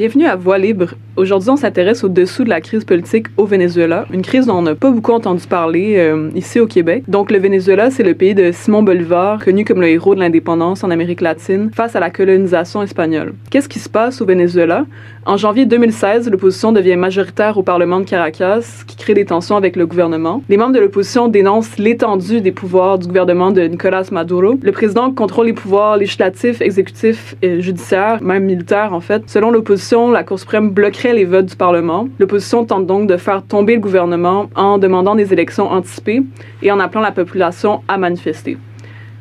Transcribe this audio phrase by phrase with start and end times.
[0.00, 0.94] Bienvenue à Voix libre.
[1.20, 4.74] Aujourd'hui, on s'intéresse au-dessous de la crise politique au Venezuela, une crise dont on n'a
[4.74, 7.04] pas beaucoup entendu parler euh, ici au Québec.
[7.08, 10.82] Donc, le Venezuela, c'est le pays de Simon Bolivar, connu comme le héros de l'indépendance
[10.82, 13.34] en Amérique latine face à la colonisation espagnole.
[13.50, 14.86] Qu'est-ce qui se passe au Venezuela?
[15.26, 19.56] En janvier 2016, l'opposition devient majoritaire au Parlement de Caracas, ce qui crée des tensions
[19.56, 20.42] avec le gouvernement.
[20.48, 24.54] Les membres de l'opposition dénoncent l'étendue des pouvoirs du gouvernement de Nicolas Maduro.
[24.62, 29.24] Le président contrôle les pouvoirs législatifs, exécutifs et judiciaires, même militaires en fait.
[29.26, 32.08] Selon l'opposition, la Cour suprême bloquerait les votes du Parlement.
[32.18, 36.22] L'opposition tente donc de faire tomber le gouvernement en demandant des élections anticipées
[36.62, 38.56] et en appelant la population à manifester.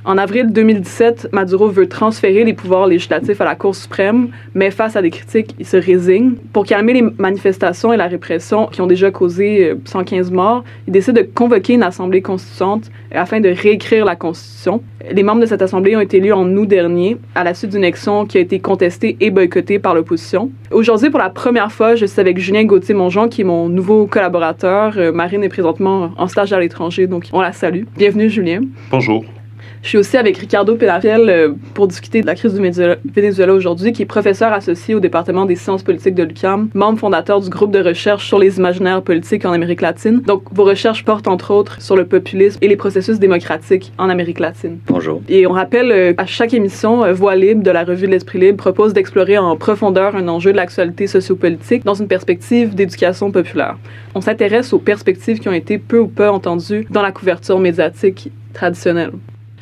[0.06, 4.96] En avril 2017, Maduro veut transférer les pouvoirs législatifs à la Cour suprême, mais face
[4.96, 6.36] à des critiques, il se résigne.
[6.54, 10.94] Pour calmer les manifestations et la répression qui ont déjà causé 115 euh, morts, il
[10.94, 14.82] décide de convoquer une assemblée constituante afin de réécrire la Constitution.
[15.12, 17.84] Les membres de cette assemblée ont été élus en août dernier, à la suite d'une
[17.84, 20.50] élection qui a été contestée et boycottée par l'opposition.
[20.72, 24.94] Aujourd'hui, pour la première fois, je suis avec Julien Gauthier-Mongeon, qui est mon nouveau collaborateur.
[24.98, 27.84] Euh, Marine est présentement en stage à l'étranger, donc on la salue.
[27.98, 28.62] Bienvenue, Julien.
[28.92, 29.26] Bonjour.
[29.82, 33.94] Je suis aussi avec Ricardo Pelariel euh, pour discuter de la crise du Venezuela aujourd'hui,
[33.94, 37.72] qui est professeur associé au département des sciences politiques de l'UQAM, membre fondateur du groupe
[37.72, 40.22] de recherche sur les imaginaires politiques en Amérique latine.
[40.22, 44.40] Donc, vos recherches portent entre autres sur le populisme et les processus démocratiques en Amérique
[44.40, 44.80] latine.
[44.88, 45.22] Bonjour.
[45.30, 48.40] Et on rappelle euh, à chaque émission, euh, Voix libre de la revue de l'Esprit
[48.40, 53.78] libre propose d'explorer en profondeur un enjeu de l'actualité sociopolitique dans une perspective d'éducation populaire.
[54.14, 58.32] On s'intéresse aux perspectives qui ont été peu ou peu entendues dans la couverture médiatique
[58.54, 59.12] traditionnelle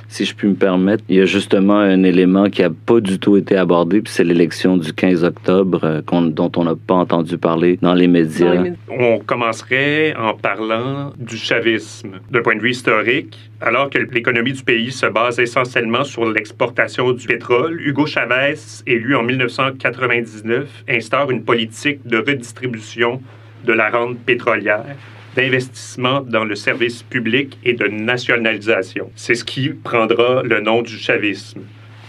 [0.08, 3.20] si je puis me permettre, il y a justement un élément qui n'a pas du
[3.20, 7.38] tout été abordé, puis c'est l'élection du 15 octobre euh, dont on n'a pas entendu
[7.38, 8.64] parler dans les médias.
[8.90, 12.20] On commencerait en parlant du chavisme.
[12.32, 17.12] D'un point de vue historique, alors que l'économie du pays se base essentiellement sur l'exportation
[17.12, 23.22] du pétrole, Hugo Chavez, élu en 1999, instaure une politique de redistribution
[23.66, 24.96] de la rente pétrolière
[25.38, 29.12] d'investissement dans le service public et de nationalisation.
[29.16, 31.62] C'est ce qui prendra le nom du chavisme.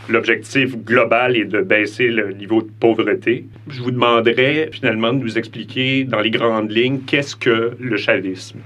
[0.08, 3.44] L'objectif global est de baisser le niveau de pauvreté.
[3.68, 8.60] Je vous demanderai finalement de nous expliquer dans les grandes lignes qu'est-ce que le chavisme?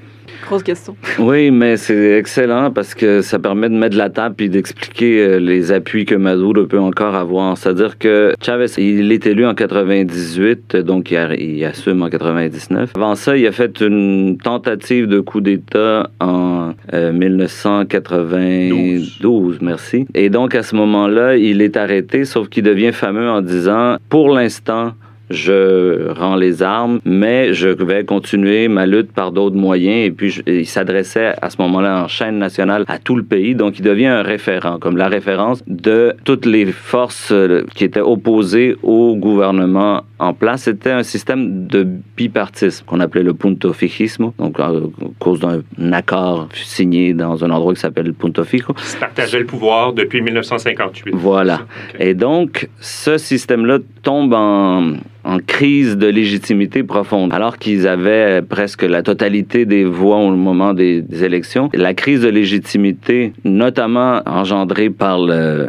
[1.19, 5.38] Oui, mais c'est excellent parce que ça permet de mettre la table et d'expliquer euh,
[5.38, 7.56] les appuis que Maduro peut encore avoir.
[7.56, 12.92] C'est-à-dire que Chavez, il est élu en 98, donc il, assume en 99.
[12.94, 20.06] Avant ça, il a fait une tentative de coup d'État en 1992, euh, merci.
[20.14, 24.30] Et donc, à ce moment-là, il est arrêté, sauf qu'il devient fameux en disant, pour
[24.30, 24.92] l'instant,
[25.32, 30.06] je rends les armes, mais je vais continuer ma lutte par d'autres moyens.
[30.06, 33.54] Et puis, il s'adressait à ce moment-là en chaîne nationale à tout le pays.
[33.54, 38.00] Donc, il devient un référent, comme la référence de toutes les forces euh, qui étaient
[38.00, 40.62] opposées au gouvernement en place.
[40.62, 44.71] C'était un système de bipartisme qu'on appelait le punto fijismo, donc à
[45.19, 48.72] cause d'un accord signé dans un endroit qui s'appelle Punto Fijo.
[48.75, 51.15] Qui se partageait le pouvoir depuis 1958.
[51.15, 51.62] Voilà.
[51.98, 54.82] Et donc, ce système-là tombe en
[55.25, 60.75] en crise de légitimité profonde, alors qu'ils avaient presque la totalité des voix au moment
[60.75, 61.71] des, élections.
[61.75, 65.21] La crise de légitimité, notamment engendrée par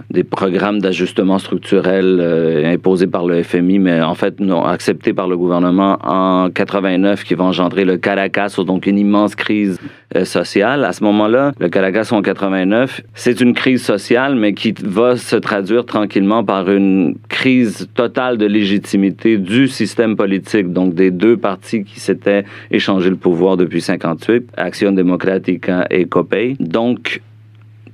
[0.10, 5.28] des programmes d'ajustement structurel euh, imposés par le FMI, mais en fait non acceptés par
[5.28, 9.80] le gouvernement en 89, qui va engendrer le Caracas, donc une immense crise
[10.16, 10.86] euh, sociale.
[10.86, 15.36] À ce moment-là, le Caracas en 89, c'est une crise sociale, mais qui va se
[15.36, 21.84] traduire tranquillement par une crise totale de légitimité du système politique, donc des deux partis
[21.84, 26.56] qui s'étaient échangé le pouvoir depuis 58, Action démocratique et COPEI.
[26.60, 27.22] Donc,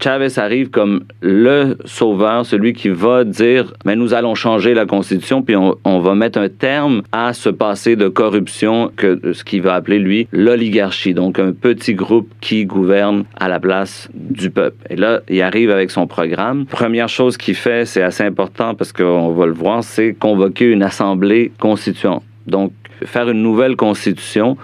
[0.01, 5.41] Chavez arrive comme le sauveur, celui qui va dire mais nous allons changer la constitution
[5.41, 9.75] puis on, va mettre un terme à ce passé de corruption que ce qu'il va
[9.75, 14.77] appeler lui l'oligarchie, donc un petit groupe qui gouverne à la place du peuple.
[14.89, 16.65] Et là, il arrive avec son programme.
[16.65, 20.83] Première chose qu'il fait, c'est assez important parce qu'on va le voir, c'est convoquer une
[20.83, 22.23] assemblée constituante.
[22.47, 22.71] Donc
[23.05, 24.57] faire une nouvelle constitution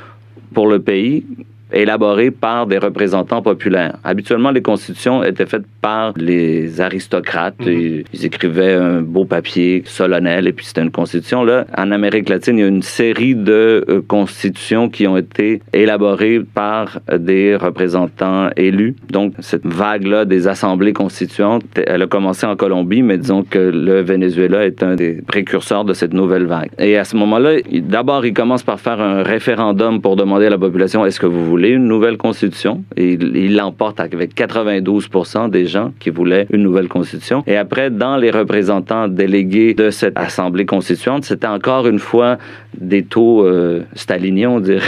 [0.54, 1.26] pour le pays
[1.72, 3.98] élaboré par des représentants populaires.
[4.04, 7.60] Habituellement, les constitutions étaient faites par les aristocrates.
[7.60, 8.04] Mhm.
[8.14, 11.44] Ils écrivaient un beau papier solennel et puis c'était une constitution.
[11.44, 15.62] Là, en Amérique latine, il y a une série de euh, constitutions qui ont été
[15.74, 18.96] élaborées par des représentants élus.
[19.10, 24.02] Donc, cette vague-là des assemblées constituantes, elle a commencé en Colombie, mais disons que le
[24.02, 26.70] Venezuela est un des précurseurs de cette nouvelle vague.
[26.78, 30.58] Et à ce moment-là, d'abord, il commence par faire un référendum pour demander à la
[30.58, 32.84] population est-ce que vous voulez une nouvelle constitution.
[32.96, 35.10] Et il l'emporte avec 92
[35.50, 37.44] des gens qui voulaient une nouvelle constitution.
[37.48, 42.38] Et après, dans les représentants délégués de cette assemblée constituante, c'était encore une fois
[42.80, 44.82] des taux euh, staliniens, on dirait.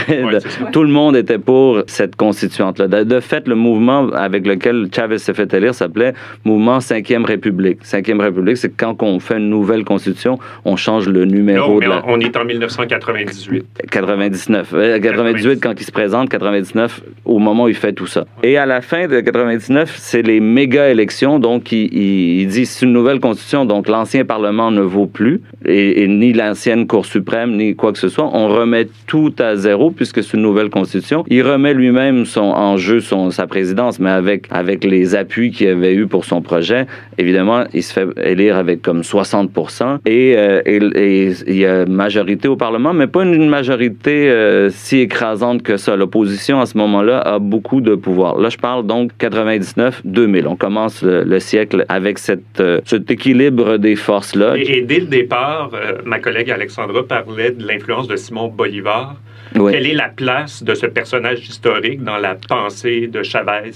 [0.72, 2.88] Tout le monde était pour cette constituante-là.
[2.88, 6.14] De, de, fait, le mouvement avec lequel Chavez s'est fait élire s'appelait
[6.44, 7.82] Mouvement 5e République.
[7.84, 11.86] 5e République, c'est quand on fait une nouvelle constitution, on change le numéro non, de
[11.86, 12.02] la...
[12.06, 13.66] On est en 1998.
[13.90, 14.74] 99.
[15.02, 18.24] 98 quand il se présente, 99 au moment où il fait tout ça.
[18.42, 21.38] Et à la fin de 99, c'est les méga élections.
[21.38, 26.02] Donc, il, il, dit c'est une nouvelle constitution, donc l'ancien Parlement ne vaut plus, et,
[26.02, 28.28] et ni l'ancienne Cour suprême, ni quoi que ce soit.
[28.32, 31.24] On remet tout à zéro puisque c'est une nouvelle constitution.
[31.28, 35.68] Il remet lui-même son en jeu son, sa présidence, mais avec, avec les appuis qu'il
[35.68, 36.86] avait eu pour son projet.
[37.16, 39.50] Évidemment, il se fait élire avec comme 60
[40.06, 44.98] et, euh, et, il y a majorité au Parlement, mais pas une majorité euh, si
[44.98, 45.96] écrasante que ça.
[45.96, 48.38] L'opposition à ce moment-là a beaucoup de pouvoir.
[48.38, 50.46] Là, je parle donc 99-2000.
[50.46, 54.56] On commence le, le, siècle avec cette, euh, cet équilibre des forces-là.
[54.56, 59.16] Et, et, dès le départ, euh, ma collègue Alexandra parlait de l'influence de Simon Bolivar.
[59.54, 63.72] Quelle est la place de ce personnage historique dans la pensée de Chavez?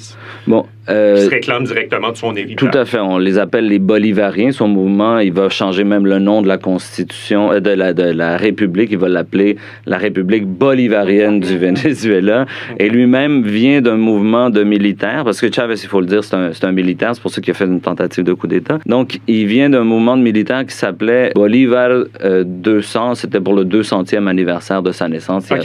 [0.46, 2.56] Bon, euh, qui se réclame directement de son héritage?
[2.56, 2.98] Tout à fait.
[2.98, 4.52] On les appelle les Bolivariens.
[4.52, 8.02] Son mouvement, il va changer même le nom de la Constitution, euh, de, la, de
[8.02, 8.90] la République.
[8.90, 12.46] Il va l'appeler la République bolivarienne du Venezuela.
[12.78, 16.34] Et lui-même vient d'un mouvement de militaires, parce que Chavez, il faut le dire, c'est
[16.34, 17.14] un, un, militaire.
[17.14, 18.78] C'est pour ça qu'il a fait une tentative de coup d'État.
[18.86, 21.90] Donc, il vient d'un mouvement de militaires qui s'appelait Bolivar
[22.24, 23.14] euh, 200.
[23.16, 25.50] C'était pour le 200e anniversaire de sa naissance.
[25.50, 25.61] Okay.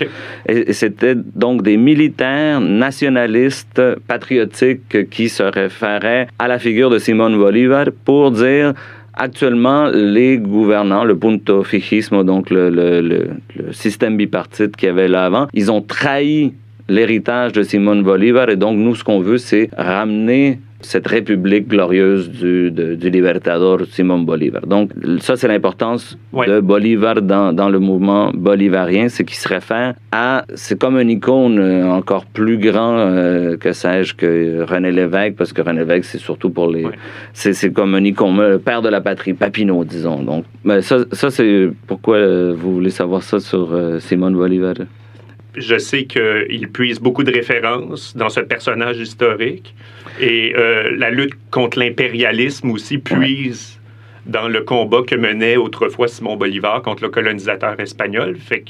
[0.47, 6.99] Et, et c'était donc des militaires nationalistes, patriotiques, qui se référait à la figure de
[6.99, 8.73] Simon Bolivar pour dire
[9.17, 13.29] actuellement les gouvernants, le punto fijismo, donc le, le,
[13.71, 16.53] système bipartite qu'il y avait là avant, ils ont trahi
[16.87, 22.29] l'héritage de Simon Bolivar et donc nous ce qu'on veut c'est ramener cette république glorieuse
[22.29, 24.67] du, de, du libertador Simon Bolivar.
[24.67, 26.47] Donc, ça, c'est l'importance ouais.
[26.47, 30.45] de Bolivar dans, dans, le mouvement bolivarien, c'est qu'il se réfère à...
[30.53, 35.61] C'est comme une icône encore plus grand, euh, que sais-je, que René Lévesque, parce que
[35.61, 36.85] René Lévesque, c'est surtout pour les...
[36.85, 36.93] Ouais.
[37.33, 40.21] C'est comme une icône, le père de la patrie, Papineau, disons.
[40.21, 44.75] Donc, mais ça, ça c'est pourquoi euh, vous voulez savoir ça sur euh, Simon Bolivar
[45.57, 49.73] je sais qu'il puise beaucoup de références dans ce personnage historique.
[50.19, 53.79] Et euh, la lutte contre l'impérialisme aussi puise
[54.25, 54.31] ouais.
[54.31, 58.37] dans le combat que menait autrefois Simon Bolivar contre le colonisateur espagnol.
[58.37, 58.63] Fait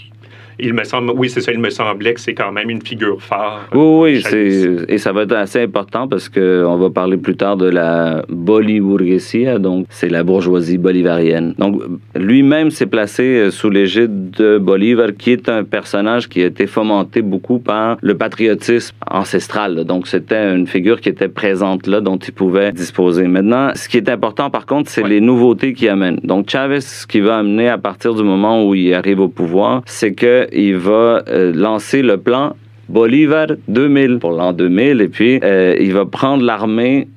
[0.60, 3.22] il me semble, oui, c'est ça, il me semblait que c'est quand même une figure
[3.22, 3.68] phare.
[3.74, 7.68] Oui, oui, et ça va être assez important parce qu'on va parler plus tard de
[7.68, 11.54] la Boliburguesia, donc c'est la bourgeoisie bolivarienne.
[11.58, 11.82] Donc
[12.16, 17.22] lui-même s'est placé sous l'égide de Bolivar, qui est un personnage qui a été fomenté
[17.22, 19.84] beaucoup par le patriotisme ancestral.
[19.84, 23.28] Donc c'était une figure qui était présente là, dont il pouvait disposer.
[23.28, 26.20] Maintenant, ce qui est important par contre, c'est les nouveautés qu'il amène.
[26.24, 29.82] Donc Chavez, ce qui va amener à partir du moment où il arrive au pouvoir,
[29.86, 32.56] c'est que il va euh, lancer le plan
[32.90, 37.08] Bolivar 2000 pour l'an 2000 et puis euh, il va prendre l'armée.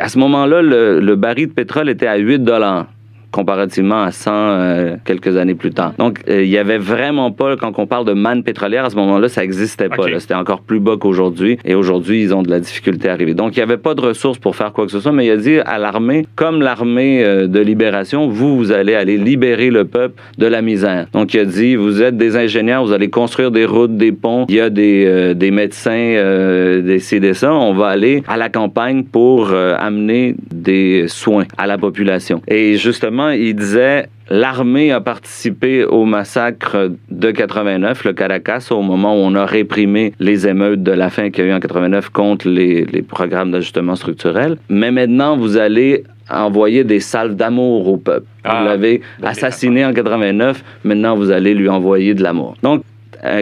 [0.00, 2.86] À ce moment-là, le, le, baril de pétrole était à 8 dollars
[3.30, 5.92] comparativement à 100 euh, quelques années plus tard.
[5.98, 8.96] Donc, euh, il y avait vraiment pas, quand on parle de manne pétrolière, à ce
[8.96, 10.02] moment-là, ça n'existait pas.
[10.02, 10.20] Okay.
[10.20, 11.58] C'était encore plus bas qu'aujourd'hui.
[11.64, 13.34] Et aujourd'hui, ils ont de la difficulté à arriver.
[13.34, 15.30] Donc, il n'y avait pas de ressources pour faire quoi que ce soit, mais il
[15.30, 19.84] a dit à l'armée, comme l'armée euh, de libération, vous, vous allez aller libérer le
[19.84, 21.06] peuple de la misère.
[21.12, 24.46] Donc, il a dit, vous êtes des ingénieurs, vous allez construire des routes, des ponts,
[24.48, 26.98] il y a des, euh, des médecins, euh, des
[27.34, 27.52] ça.
[27.52, 32.42] On va aller à la campagne pour euh, amener des soins à la population.
[32.48, 39.14] Et justement, il disait l'armée a participé au massacre de 89, le Caracas, au moment
[39.14, 42.10] où on a réprimé les émeutes de la fin qu'il y a eu en 89
[42.10, 44.58] contre les, les programmes d'ajustement structurel.
[44.68, 48.26] Mais maintenant, vous allez envoyer des salves d'amour au peuple.
[48.44, 52.54] Ah, vous l'avez assassiné en 89, maintenant vous allez lui envoyer de l'amour.
[52.62, 52.82] Donc,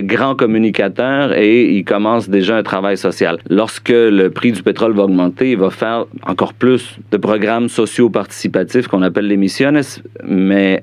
[0.03, 3.39] grand communicateur et il commence déjà un travail social.
[3.51, 8.11] Lorsque le prix du pétrole va augmenter, il va faire encore plus de programmes sociaux
[8.11, 9.81] participatifs qu'on appelle les missiones,
[10.25, 10.83] mais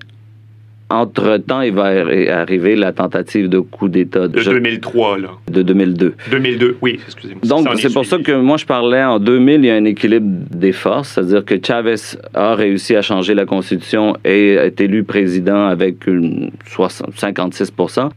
[0.93, 1.85] entre-temps, il va
[2.29, 4.27] arriver la tentative de coup d'État.
[4.27, 5.29] De, de 2003, là.
[5.49, 6.13] De 2002.
[6.31, 7.41] 2002, oui, excusez-moi.
[7.43, 10.27] Donc, c'est pour ça que moi, je parlais en 2000, il y a un équilibre
[10.51, 11.95] des forces, c'est-à-dire que Chavez
[12.33, 17.73] a réussi à changer la Constitution et est élu président avec une 60, 56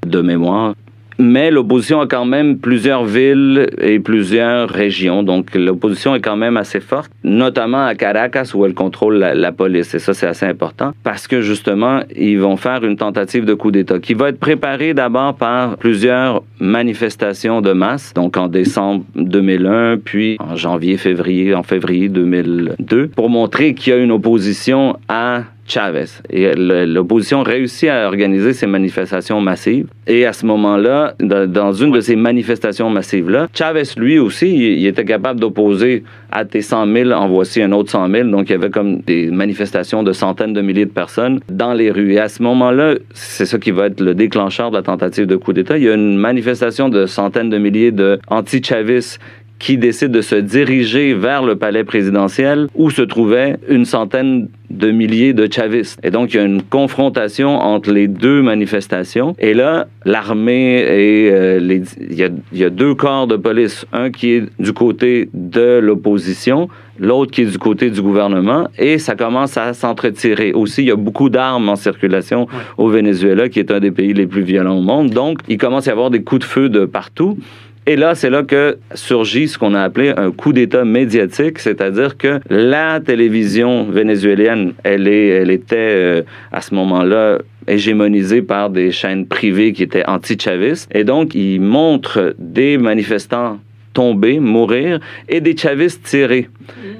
[0.07, 0.75] de mémoire.
[1.19, 5.23] Mais l'opposition a quand même plusieurs villes et plusieurs régions.
[5.23, 9.95] Donc, l'opposition est quand même assez forte, notamment à Caracas où elle contrôle la, police.
[9.95, 13.71] Et ça, c'est assez important parce que justement, ils vont faire une tentative de coup
[13.71, 18.13] d'État qui va être préparée d'abord par plusieurs manifestations de masse.
[18.15, 23.97] Donc, en décembre 2001, puis en janvier, février, en février 2002, pour montrer qu'il y
[23.97, 26.07] a une opposition à Chavez.
[26.31, 29.87] Et l'opposition réussit à organiser ces manifestations massives.
[30.07, 35.05] Et à ce moment-là, dans une de ces manifestations massives-là, Chavez, lui aussi, il était
[35.05, 38.29] capable d'opposer à tes 100 000, en voici un autre 100 000.
[38.29, 41.91] Donc, il y avait comme des manifestations de centaines de milliers de personnes dans les
[41.91, 42.15] rues.
[42.15, 45.37] Et à ce moment-là, c'est ça qui va être le déclencheur de la tentative de
[45.37, 45.79] coup d'État.
[45.79, 49.21] Il y a une manifestation de centaines de milliers d'anti-chavistes
[49.59, 54.91] qui décide de se diriger vers le palais présidentiel où se trouvaient une centaine de
[54.91, 55.99] milliers de chavistes.
[56.03, 59.35] Et donc, il y a une confrontation entre les deux manifestations.
[59.39, 63.37] Et là, l'armée et euh, les, il, y a, il y a deux corps de
[63.37, 68.69] police, un qui est du côté de l'opposition, l'autre qui est du côté du gouvernement,
[68.79, 70.53] et ça commence à s'entretirer.
[70.53, 74.15] Aussi, il y a beaucoup d'armes en circulation au Venezuela, qui est un des pays
[74.15, 75.11] les plus violents au monde.
[75.11, 77.39] Donc, il commence à y avoir des coups de feu de partout.
[77.89, 82.17] Et là, c'est là que surgit ce qu'on a appelé un coup d'État médiatique, c'est-à-dire
[82.17, 87.39] que la télévision vénézuélienne, elle, est, elle était euh, à ce moment-là
[87.69, 90.91] hégémonisée par des chaînes privées qui étaient anti-chavistes.
[90.93, 93.61] Et donc, ils montrent des manifestants
[93.97, 96.51] tomber, mourir, et des chavistes tirer.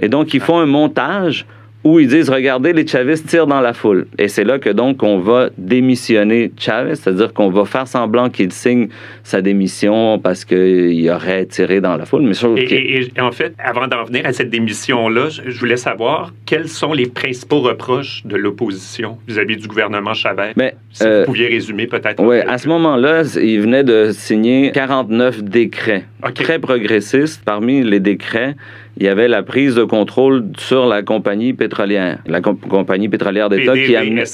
[0.01, 1.45] Et donc, ils font un montage
[1.87, 4.09] où ils disent regardez les chavistes tirent dans la foule.
[4.19, 8.51] Et c'est là que donc on va démissionner Chavez c'est-à-dire qu'on va faire semblant qu'il
[8.51, 8.89] signe
[9.23, 14.03] sa démission parce qu'il aurait tiré dans la foule mais et, en fait avant d'en
[14.03, 19.19] venir à cette démission là je voulais savoir quels sont les principaux reproches de l'opposition
[19.29, 23.23] vis-à-vis du gouvernement Chavez mais, si vous euh, pouviez résumer peut-être oui à ce moment-là
[23.41, 28.57] il venait de signer 49 décrets très progressistes parmi les décrets
[28.99, 33.75] il y avait la prise de contrôle sur la compagnie pétrolière, la compagnie pétrolière d'État
[33.75, 34.25] qui amenait.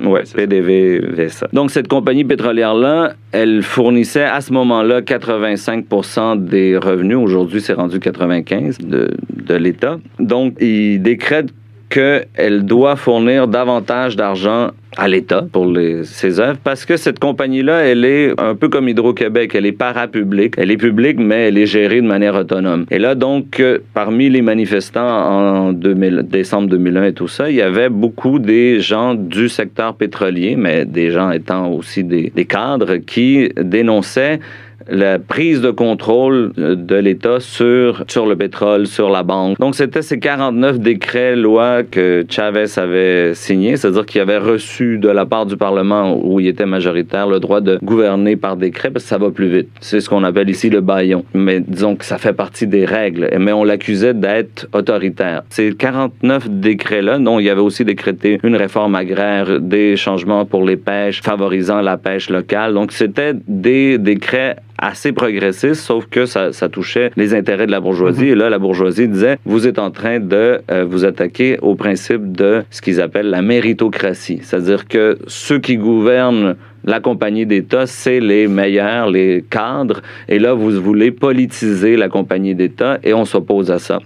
[0.00, 1.48] Oui, PDVSA.
[1.52, 7.16] Donc, cette compagnie pétrolière-là, elle fournissait à ce moment-là 85% des revenus.
[7.16, 9.98] Aujourd'hui, c'est rendu 95 de, de l'État.
[10.20, 11.48] Donc, il décrète
[11.88, 17.84] qu'elle doit fournir davantage d'argent à l'État pour les, ses œuvres parce que cette compagnie-là,
[17.84, 20.54] elle est un peu comme Hydro-Québec, elle est parapublique.
[20.56, 22.86] Elle est publique, mais elle est gérée de manière autonome.
[22.90, 27.56] Et là, donc, euh, parmi les manifestants en 2000, décembre 2001 et tout ça, il
[27.56, 32.96] y avait beaucoup des gens du secteur pétrolier, mais des gens étant aussi des cadres
[32.96, 34.40] qui dénonçaient
[34.88, 39.58] la prise de contrôle euh, de l'État sur, sur le pétrole, sur la banque.
[39.58, 45.08] Donc, c'était ces 49 décrets, lois que Chavez avait signés, c'est-à-dire qu'il avait reçu de
[45.08, 49.04] la part du Parlement où il était majoritaire le droit de gouverner par décret parce
[49.04, 49.68] que ça va plus vite.
[49.80, 51.24] C'est ce qu'on appelle ici le baillon.
[51.34, 53.28] Mais disons que ça fait partie des règles.
[53.38, 55.42] Mais on l'accusait d'être autoritaire.
[55.50, 60.64] Ces 49 décrets-là, dont il y avait aussi décrété une réforme agraire, des changements pour
[60.64, 62.74] les pêches, favorisant la pêche locale.
[62.74, 68.28] Donc, c'était des décrets assez progressiste, sauf que ça, touchait les intérêts de la bourgeoisie.
[68.28, 72.32] Et là, la bourgeoisie disait, vous êtes en train de euh, vous attaquer au principe
[72.32, 74.40] de ce qu'ils appellent la méritocratie.
[74.42, 80.02] C'est-à-dire que ceux qui gouvernent la compagnie d'État, c'est les meilleurs, les cadres.
[80.28, 84.00] Et là, vous voulez politiser la compagnie d'État et on s'oppose à ça.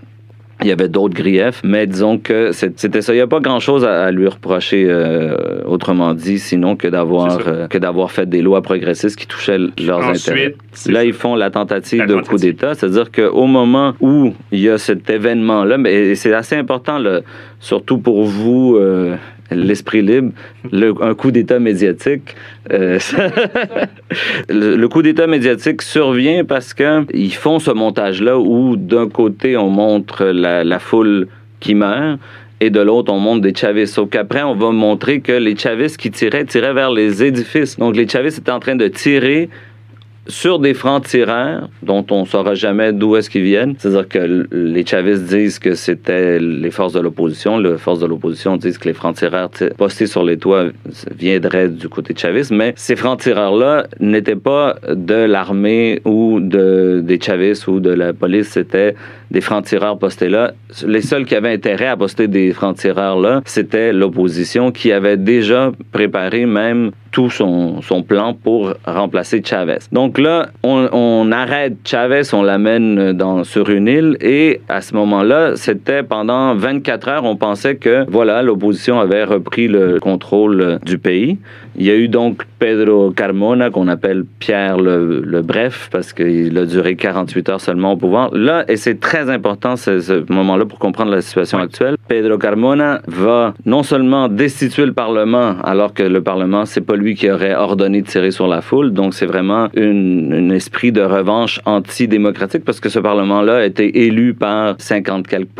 [0.63, 3.13] Il y avait d'autres griefs, mais disons que c'était ça.
[3.13, 7.67] Il n'y a pas grand-chose à, lui reprocher, euh, autrement dit, sinon que d'avoir euh,
[7.67, 10.55] que d'avoir fait des lois progressistes qui touchaient leurs intérêts.
[10.87, 14.79] Là, ils font la tentative de coup d'État, c'est-à-dire qu'au moment où il y a
[14.79, 17.21] cet événement-là, mais c'est assez important, là,
[17.61, 19.17] surtout pour vous, euh,
[19.51, 20.33] l'esprit libre,
[21.01, 22.35] un coup d'État médiatique.
[22.73, 22.99] Euh,
[24.49, 30.27] le, coup d'État médiatique survient parce qu'ils font ce montage-là où, d'un côté, on montre
[30.27, 31.29] la, foule
[31.61, 32.19] qui meurt,
[32.61, 33.95] et de l'autre, on montre des chavistes.
[33.95, 37.79] Sauf qu'après, on va montrer que les chavistes qui tiraient, tiraient vers les édifices.
[37.79, 39.49] Donc, les chavistes étaient en train de tirer
[40.31, 43.75] sur des francs-tireurs dont on ne saura jamais d'où est-ce qu'ils viennent.
[43.79, 47.59] C'est-à-dire que les chavistes disent que c'était les forces de l'opposition.
[47.59, 50.67] Les forces de l'opposition disent que les francs-tireurs postés sur les toits
[51.17, 52.51] viendraient du côté chaviste.
[52.51, 58.49] Mais ces francs-tireurs-là n'étaient pas de l'armée ou de, des chavistes ou de la police.
[58.49, 58.95] C'était
[59.31, 60.53] des francs-tireurs postés là.
[60.87, 65.73] Les seuls qui avaient intérêt à poster des francs-tireurs là, c'était l'opposition qui avait déjà
[65.93, 69.79] préparé même tout son, son, plan pour remplacer Chavez.
[69.93, 76.03] Donc là, on, arrête Chavez, on l'amène sur une île et à ce moment-là, c'était
[76.03, 81.39] pendant 24 heures, on pensait que voilà, l'opposition avait repris le contrôle du pays.
[81.77, 86.57] Il y a eu donc Pedro Carmona, qu'on appelle Pierre le, le Bref, parce qu'il
[86.59, 88.35] a duré 48 heures seulement au pouvoir.
[88.35, 93.01] Là, et c'est très important ce, ce moment-là pour comprendre la situation actuelle, Pedro Carmona
[93.07, 97.55] va non seulement destituer le Parlement, alors que le Parlement, c'est pas lui qui aurait
[97.55, 102.81] ordonné de tirer sur la foule, donc c'est vraiment un esprit de revanche antidémocratique, parce
[102.81, 105.51] que ce Parlement-là a été élu par 50 quelques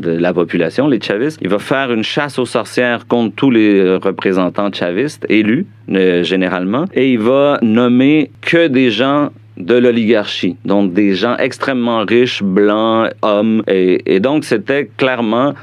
[0.00, 1.38] de la population, les chavistes.
[1.40, 5.53] Il va faire une chasse aux sorcières contre tous les représentants chavistes élus,
[5.90, 12.04] euh, généralement, et il va nommer que des gens de l'oligarchie, donc des gens extrêmement
[12.04, 15.54] riches, blancs, hommes, et, et donc c'était clairement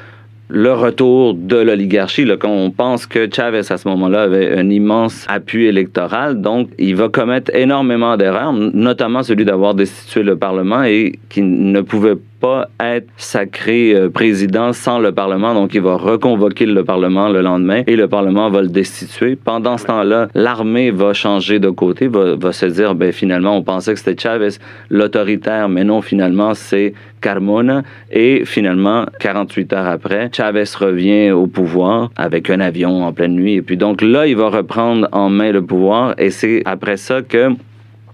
[0.52, 2.26] le retour de l'oligarchie.
[2.44, 7.08] On pense que Chavez, à ce moment-là, avait un immense appui électoral, donc il va
[7.08, 12.22] commettre énormément d'erreurs, notamment celui d'avoir destitué le Parlement et qui ne pouvait pas
[12.80, 15.54] être sacré euh, président sans le Parlement.
[15.54, 19.36] Donc, il va reconvoquer le Parlement le lendemain et le Parlement va le destituer.
[19.36, 23.64] Pendant ce temps-là, l'armée va changer de côté, va, va se dire, ben, finalement, on
[23.64, 24.50] pensait que c'était Chavez
[24.90, 27.84] l'autoritaire, mais non, finalement, c'est Carmona.
[28.12, 33.56] Et finalement, 48 heures après, Chavez revient au pouvoir avec un avion en pleine nuit.
[33.56, 36.16] Et puis donc là, il va reprendre en main le pouvoir.
[36.18, 37.52] Et c'est après ça que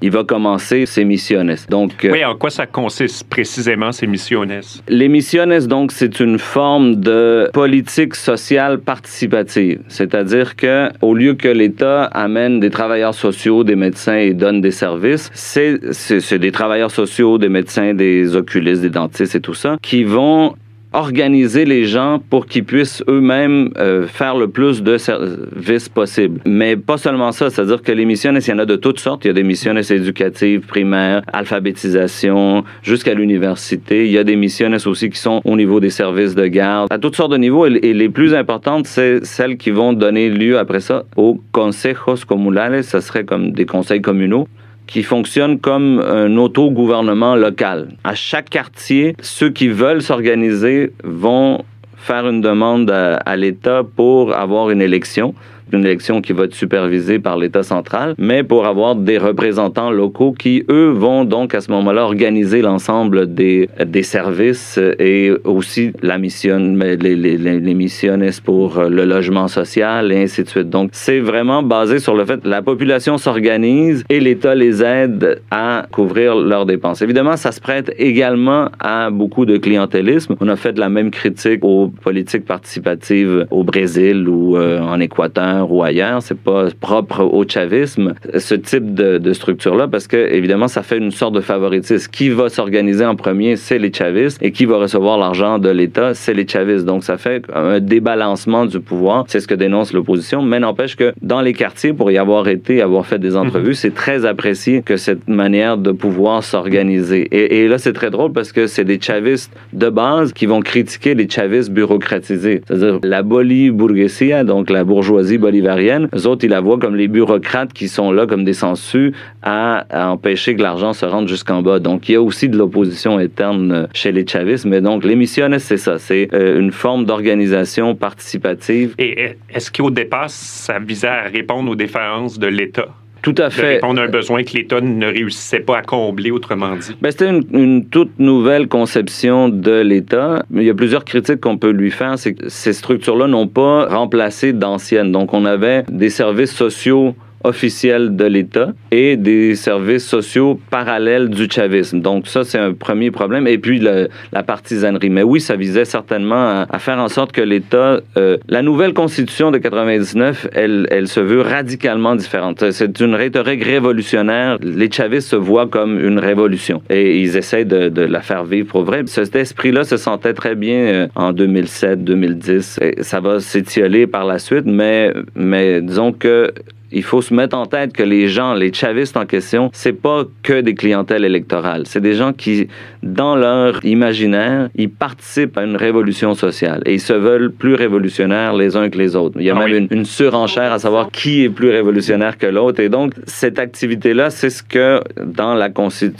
[0.01, 1.55] il va commencer ses missiones.
[1.69, 4.61] Donc, euh, oui, en quoi ça consiste précisément ces missiones?
[4.87, 9.79] Les missiones, donc, c'est une forme de politique sociale participative.
[9.87, 14.71] C'est-à-dire que, au lieu que l'État amène des travailleurs sociaux, des médecins et donne des
[14.71, 20.03] services, c'est des travailleurs sociaux, des médecins, des oculistes, des dentistes et tout ça, qui
[20.03, 20.55] vont
[20.93, 26.39] organiser les gens pour qu'ils puissent eux-mêmes euh, faire le plus de services possible.
[26.45, 29.25] Mais pas seulement ça, c'est-à-dire que les missions, il y en a de toutes sortes.
[29.25, 34.05] Il y a des missions éducatives, primaires, alphabétisation, jusqu'à l'université.
[34.05, 36.97] Il y a des missions aussi qui sont au niveau des services de garde, à
[36.97, 37.65] toutes sortes de niveaux.
[37.65, 42.83] Et les plus importantes, c'est celles qui vont donner lieu après ça aux consejos comunales.
[42.83, 44.47] Ça serait comme des conseils communaux
[44.87, 47.89] qui fonctionne comme un autogouvernement local.
[48.03, 51.63] À chaque quartier, ceux qui veulent s'organiser vont
[51.97, 55.35] faire une demande à, l'État pour avoir une élection
[55.71, 60.33] une élection qui va être supervisée par l'État central, mais pour avoir des représentants locaux
[60.37, 66.17] qui, eux, vont donc à ce moment-là organiser l'ensemble des, des services et aussi la
[66.17, 70.69] mission, les, les, les missions pour le logement social et ainsi de suite.
[70.69, 75.41] Donc, c'est vraiment basé sur le fait que la population s'organise et l'État les aide
[75.51, 77.01] à couvrir leurs dépenses.
[77.01, 80.35] Évidemment, ça se prête également à beaucoup de clientélisme.
[80.39, 85.56] On a fait la même critique aux politiques participatives au Brésil ou euh, en Équateur
[85.63, 86.21] ou ailleurs.
[86.21, 91.11] C'est pas propre au chavisme, ce type de, structure-là, parce que, évidemment, ça fait une
[91.11, 92.09] sorte de favoritisme.
[92.11, 96.13] Qui va s'organiser en premier, c'est les chavistes, et qui va recevoir l'argent de l'État,
[96.13, 96.85] c'est les chavistes.
[96.85, 99.25] Donc, ça fait un débalancement du pouvoir.
[99.27, 102.81] C'est ce que dénonce l'opposition, mais n'empêche que dans les quartiers, pour y avoir été,
[102.81, 103.73] avoir fait des entrevues, mhm.
[103.73, 107.27] c'est très apprécié que cette manière de pouvoir s'organiser.
[107.31, 110.61] Et, et, là, c'est très drôle parce que c'est des chavistes de base qui vont
[110.61, 112.61] critiquer les chavistes bureaucratisés.
[112.67, 116.09] C'est-à-dire la boli-bourgesia, donc la bourgeoisie bolivarienne.
[116.25, 120.55] Autres, ils la voient comme les bureaucrates qui sont là comme des sangsues à, empêcher
[120.55, 121.79] que l'argent se rende jusqu'en bas.
[121.79, 124.65] Donc, il y a aussi de l'opposition interne chez les chavistes.
[124.65, 125.17] Mais donc, les
[125.59, 125.99] c'est ça.
[125.99, 128.93] C'est euh, une forme d'organisation participative.
[128.97, 132.89] Et est-ce qu'au départ, ça visait à répondre aux défaillances de l'État?
[133.21, 133.61] Tout à fait.
[133.61, 136.95] De répondre à un besoin que l'État ne réussissait pas à combler, autrement dit.
[137.01, 140.43] Ben, C'était une, une, toute nouvelle conception de l'État.
[140.53, 142.17] Il y a plusieurs critiques qu'on peut lui faire.
[142.17, 145.11] C'est que ces structures-là n'ont pas remplacé d'anciennes.
[145.11, 151.47] Donc, on avait des services sociaux officiels de l'État et des services sociaux parallèles du
[151.49, 152.01] chavisme.
[152.01, 153.47] Donc ça, c'est un premier problème.
[153.47, 155.09] Et puis la partisanerie.
[155.09, 157.99] Mais oui, ça visait certainement à, faire en sorte que l'État...
[158.17, 162.71] Euh, la nouvelle constitution de 99, elle, elle se veut radicalement différente.
[162.71, 164.57] C'est une rhétorique révolutionnaire.
[164.61, 168.83] Les chavistes se voient comme une révolution et ils essayent de, la faire vivre pour
[168.83, 169.03] vrai.
[169.05, 172.79] Cet esprit-là se sentait très bien euh, en 2007, 2010.
[172.81, 176.53] Et ça va s'étioler par la suite, mais, mais disons que
[176.91, 180.23] il faut se mettre en tête que les gens, les chavistes en question, c'est pas
[180.43, 181.83] que des clientèles électorales.
[181.85, 182.67] C'est des gens qui,
[183.03, 188.53] dans leur imaginaire, ils participent à une révolution sociale et ils se veulent plus révolutionnaires
[188.53, 189.37] les uns que les autres.
[189.39, 192.79] Il y a ah même une, surenchère à savoir qui est plus révolutionnaire que l'autre.
[192.79, 195.69] Et donc, cette activité-là, c'est ce que, dans la,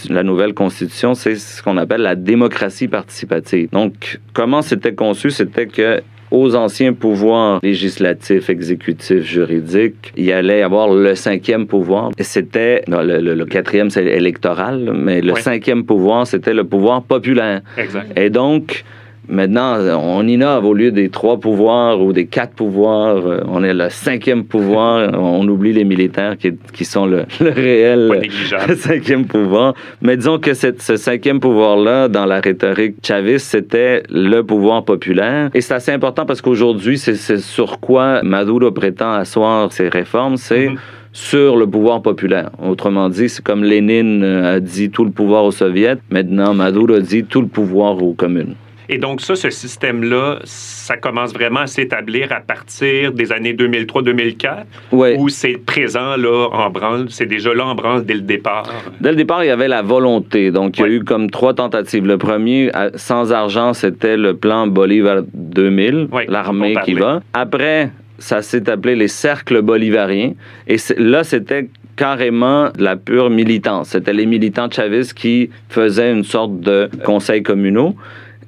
[0.10, 3.70] la nouvelle constitution, c'est ce qu'on appelle la démocratie participative.
[3.72, 5.32] Donc, comment c'était conçu?
[5.32, 6.02] C'était que
[6.32, 12.12] aux anciens pouvoirs législatifs, exécutifs, juridiques, il y allait avoir le cinquième pouvoir.
[12.20, 17.62] C'était, le, quatrième, c'est électoral, mais le cinquième pouvoir, c'était le pouvoir populaire.
[17.78, 18.18] Exact.
[18.18, 18.84] Et donc,
[19.30, 23.18] Maintenant, on innove au lieu des trois pouvoirs ou des quatre pouvoirs.
[23.18, 25.12] euh, On est le cinquième pouvoir.
[25.20, 28.76] On oublie les militaires qui, qui sont le, le réel négligeable.
[28.78, 29.74] cinquième pouvoir.
[30.02, 35.50] Mais disons que cette- ce cinquième pouvoir-là, dans la rhétorique chaviste, c'était le pouvoir populaire.
[35.54, 40.70] Et c'est assez important parce qu'aujourd'hui, c'est sur quoi Maduro prétend asseoir ses réformes, c'est
[40.70, 40.78] Mhm.
[41.12, 42.50] sur le pouvoir populaire.
[42.64, 45.96] Autrement dit, c'est comme Lénine euh, a dit tout le pouvoir aux soviets.
[46.12, 48.56] Maintenant, Maduro dit tout le pouvoir aux communes.
[48.90, 54.66] Et donc ça, ce système-là, ça commence vraiment à s'établir à partir des années 2003-2004,
[54.92, 55.16] Ouais.
[55.20, 58.72] où c'est présent là en branle, c'est déjà là en branle dès le départ.
[59.02, 60.52] Dès le départ, il y avait la volonté.
[60.52, 62.06] Donc, il y a eu comme trois tentatives.
[62.06, 67.22] Le premier, sans argent, c'était le plan Bolivar 2000, Ouais, l'armée qui va.
[67.34, 70.34] Après, ça s'est appelé les cercles bolivariens.
[70.68, 73.90] Et là, c'était carrément la pure militance.
[73.90, 77.96] C'était les militants chavistes qui faisaient une sorte de conseil communaux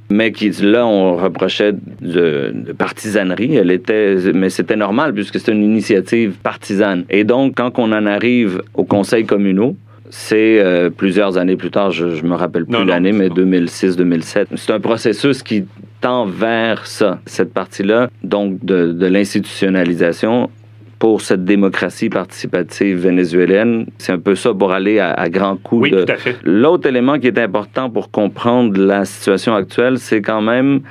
[0.10, 3.56] mais qui là on reprochait de, de partisanerie.
[3.56, 7.06] Elle était, mais c'était normal puisque c'était une initiative partisane.
[7.10, 9.76] Et donc quand on en arrive au conseil communaux,
[10.10, 13.44] c'est euh, plusieurs années plus tard, je, me rappelle plus l'année, c'est mais bon.
[13.44, 14.48] 2006-2007.
[14.56, 15.66] C'est un processus qui
[16.02, 20.50] tend vers ça, cette partie-là, donc de, de l'institutionnalisation
[21.00, 23.86] pour cette démocratie participative vénézuélienne.
[23.98, 26.36] C'est un peu ça pour aller à, à grands coups Oui, de, tout à fait.
[26.44, 30.82] L'autre élément qui est important pour comprendre la situation actuelle, c'est quand même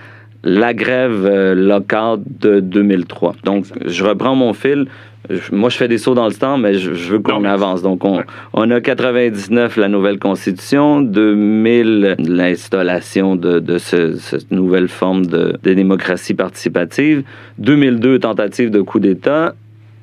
[0.45, 3.35] la grève euh, locale de 2003.
[3.45, 4.87] Donc, je reprends mon fil.
[5.29, 7.83] Je- Moi, je fais des sauts dans le temps, mais je, je veux qu'on avance.
[7.83, 8.25] Donc, on, Ouais.
[8.55, 15.59] on a 99, la nouvelle constitution, 2000, l'installation de, de ce- cette nouvelle forme de,
[15.63, 17.25] de démocratie participative,
[17.59, 19.55] 2002, tentative de coup d'État.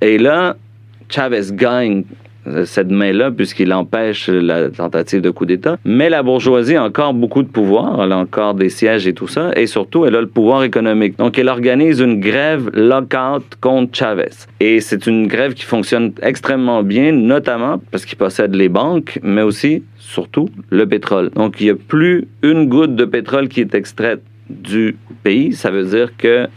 [0.01, 0.55] Et là,
[1.10, 2.03] Chavez gagne
[2.47, 5.77] euh, cette main-là puisqu'il empêche la tentative de coup d'État.
[5.84, 8.03] Mais la bourgeoisie a encore beaucoup de pouvoir.
[8.03, 9.51] Elle a encore des sièges et tout ça.
[9.55, 11.17] Et surtout, elle a le pouvoir économique.
[11.17, 14.29] Donc, elle organise une grève lockout contre Chavez.
[14.60, 19.41] Et c'est une grève qui fonctionne extrêmement bien, notamment parce qu'il possède les banques, mais
[19.41, 21.31] aussi, surtout, le pétrole.
[21.31, 25.53] Donc, il n'y a plus une goutte de pétrole qui est extraite du pays.
[25.53, 26.47] Ça veut dire que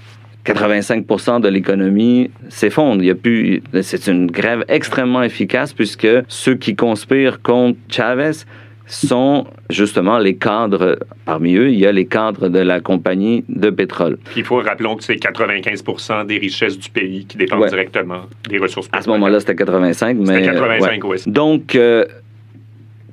[0.52, 3.02] 85% de l'économie s'effondre.
[3.02, 8.32] Il y a plus, c'est une grève extrêmement efficace puisque ceux qui conspirent contre Chavez
[8.86, 10.98] sont justement les cadres.
[11.26, 14.16] Parmi eux, il y a les cadres de la compagnie de pétrole.
[14.34, 15.84] Il faut rappelons que c'est 95
[16.26, 17.68] des richesses du pays qui dépendent Ouais.
[17.68, 21.16] directement des ressources À ce moment-là, c'était 85, mais C'était euh, 85, ouais.
[21.26, 21.30] oui.
[21.32, 22.06] Donc, euh,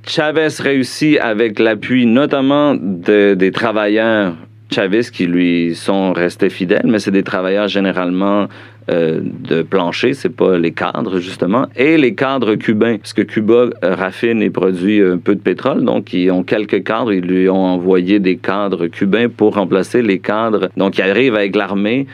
[0.07, 4.35] Chavez réussit avec l'appui notamment de- des travailleurs
[4.75, 8.47] chavistes qui lui sont restés fidèles, mais c'est des travailleurs généralement
[8.89, 13.53] euh, de plancher, c'est pas les cadres justement, et les cadres cubains, parce que Cuba
[13.83, 17.49] euh, raffine et produit un peu de pétrole, donc ils ont quelques cadres, ils lui
[17.49, 22.05] ont envoyé des cadres cubains pour remplacer les cadres, donc ils arrivent avec l'armée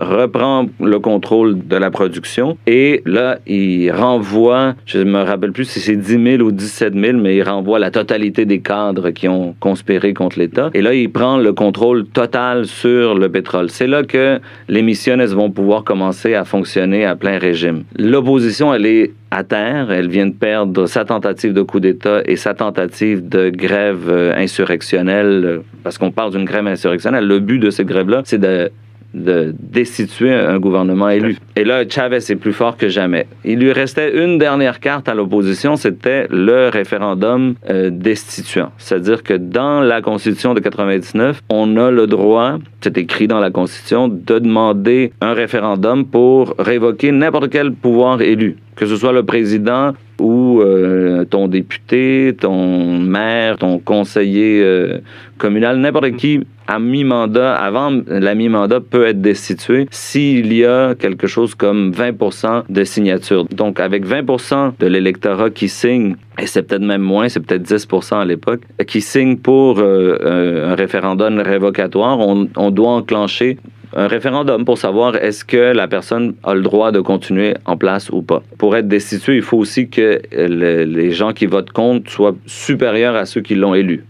[0.00, 5.80] reprend le contrôle de la production et là, il renvoie, je me rappelle plus si
[5.80, 9.54] c'est 10 000 ou 17 000, mais il renvoie la totalité des cadres qui ont
[9.60, 10.70] conspiré contre l'État.
[10.74, 13.70] Et là, il prend le contrôle total sur le pétrole.
[13.70, 17.84] C'est là que les missionnes vont pouvoir commencer à fonctionner à plein régime.
[17.98, 19.90] L'opposition, elle est à terre.
[19.90, 24.34] Elle vient de perdre sa tentative de coup d'État et sa tentative de grève euh,
[24.36, 27.26] insurrectionnelle, euh, parce qu'on parle d'une grève insurrectionnelle.
[27.26, 28.70] Le but de cette grève-là, c'est de
[29.14, 31.36] de destituer un gouvernement élu.
[31.56, 33.26] Et là, Chavez est plus fort que jamais.
[33.44, 38.70] Il lui restait une dernière carte à l'opposition, c'était le référendum euh, destituant.
[38.78, 43.50] C'est-à-dire que dans la Constitution de 99, on a le droit, c'est écrit dans la
[43.50, 49.24] Constitution, de demander un référendum pour révoquer n'importe quel pouvoir élu, que ce soit le
[49.24, 54.98] président ou euh, ton député, ton maire, ton conseiller euh,
[55.38, 61.26] communal, n'importe qui à mi-mandat, avant la mi-mandat, peut être destitué s'il y a quelque
[61.26, 63.44] chose comme 20% de signatures.
[63.46, 68.20] Donc, avec 20% de l'électorat qui signe, et c'est peut-être même moins, c'est peut-être 10%
[68.20, 73.58] à l'époque, qui signe pour euh, un référendum révocatoire, on, on doit enclencher
[73.94, 78.10] un référendum pour savoir est-ce que la personne a le droit de continuer en place
[78.10, 78.42] ou pas.
[78.58, 83.16] Pour être destitué, il faut aussi que le, les gens qui votent contre soient supérieurs
[83.16, 84.04] à ceux qui l'ont élu.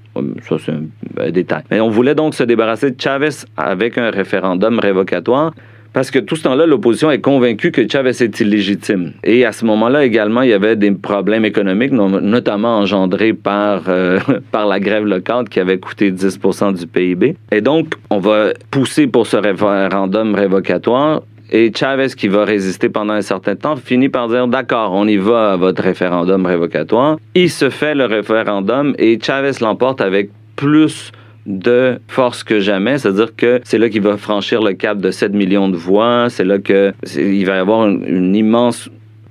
[0.49, 1.63] Ça, c'est un détail.
[1.71, 5.53] Mais on voulait donc se débarrasser de Chavez avec un référendum révocatoire.
[5.93, 9.13] Parce que tout ce temps-là, l'opposition est convaincue que Chavez est illégitime.
[9.25, 14.19] Et à ce moment-là également, il y avait des problèmes économiques, notamment engendrés par, euh,
[14.53, 17.37] par la grève locale qui avait coûté 10% du PIB.
[17.51, 21.23] Et donc, on va pousser pour ce référendum révocatoire.
[21.53, 25.17] Et Chavez, qui va résister pendant un certain temps, finit par dire D'accord, on y
[25.17, 27.17] va à votre référendum révocatoire.
[27.35, 31.11] Il se fait le référendum et Chavez l'emporte avec plus
[31.59, 35.33] de force que jamais, c'est-à-dire que c'est là qu'il va franchir le cap de 7
[35.33, 38.89] millions de voix, c'est là qu'il va y avoir une immense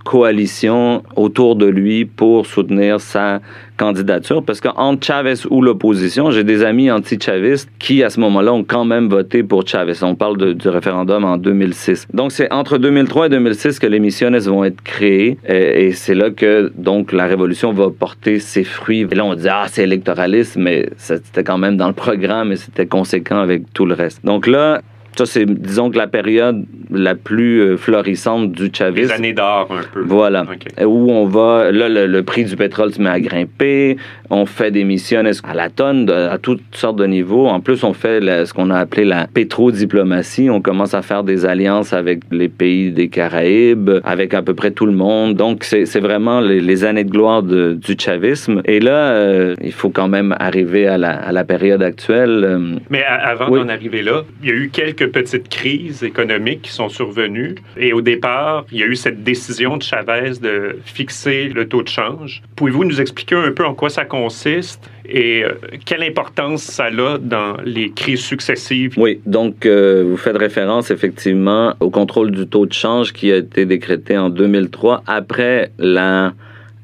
[0.10, 3.42] coalition autour de lui pour soutenir sa
[3.78, 4.44] candidature.
[4.44, 8.86] Parce qu'entre Chavez ou l'opposition, j'ai des amis anti-chavistes qui, à ce moment-là, ont quand
[8.86, 10.02] même voté pour Chavez.
[10.02, 12.08] On parle du référendum en 2006.
[12.12, 15.38] Donc, c'est entre 2003 et 2006 que les missiones vont être créées.
[15.48, 19.06] Et, c'est là que, donc, la révolution va porter ses fruits.
[19.12, 22.56] Et là, on dit, ah, c'est électoraliste, mais c'était quand même dans le programme et
[22.56, 24.26] c'était conséquent avec tout le reste.
[24.26, 24.82] Donc là,
[25.18, 29.10] ça, c'est, disons que la période la plus euh, florissante du chavisme.
[29.10, 30.02] Les années d'or, un peu.
[30.02, 30.46] Voilà.
[30.82, 33.98] Où on va, là, le, prix du pétrole se met à grimper.
[34.30, 37.48] On fait des missions à la tonne, à toutes sortes de niveaux.
[37.48, 40.50] En plus, on fait ce qu'on a appelé la pétrodiplomatie.
[40.50, 44.72] On commence à faire des alliances avec les pays des Caraïbes, avec à peu près
[44.72, 45.36] tout le monde.
[45.36, 48.62] Donc, c'est, vraiment les, années de gloire du chavisme.
[48.66, 52.44] Et là, euh, il faut quand même arriver à la, à la période actuelle.
[52.46, 56.72] Euh, Mais avant d'en arriver là, il y a eu quelques petites crises économiques qui
[56.72, 57.56] sont survenues.
[57.78, 61.84] Et au départ, il y a eu cette décision de Chavez de fixer le taux
[61.84, 62.42] de change.
[62.56, 65.54] Pouvez-vous nous expliquer un peu en quoi ça consiste et euh,
[65.86, 68.94] quelle importance ça a dans les crises successives?
[68.98, 73.38] Oui, donc euh, vous faites référence effectivement au contrôle du taux de change qui a
[73.38, 76.34] été décrété en 2003 après la,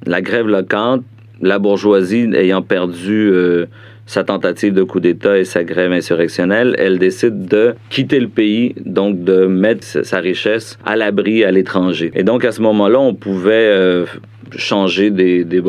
[0.07, 1.01] grève locale,
[1.41, 3.29] la bourgeoisie ayant perdu...
[3.31, 3.65] Euh,
[4.05, 8.75] sa tentative de coup d'État et sa grève insurrectionnelle, elle décide de quitter le pays,
[8.85, 12.11] donc de mettre sa richesse à l'abri à l'étranger.
[12.13, 14.05] Et donc à ce moment-là, on pouvait euh,
[14.57, 15.61] changer des, des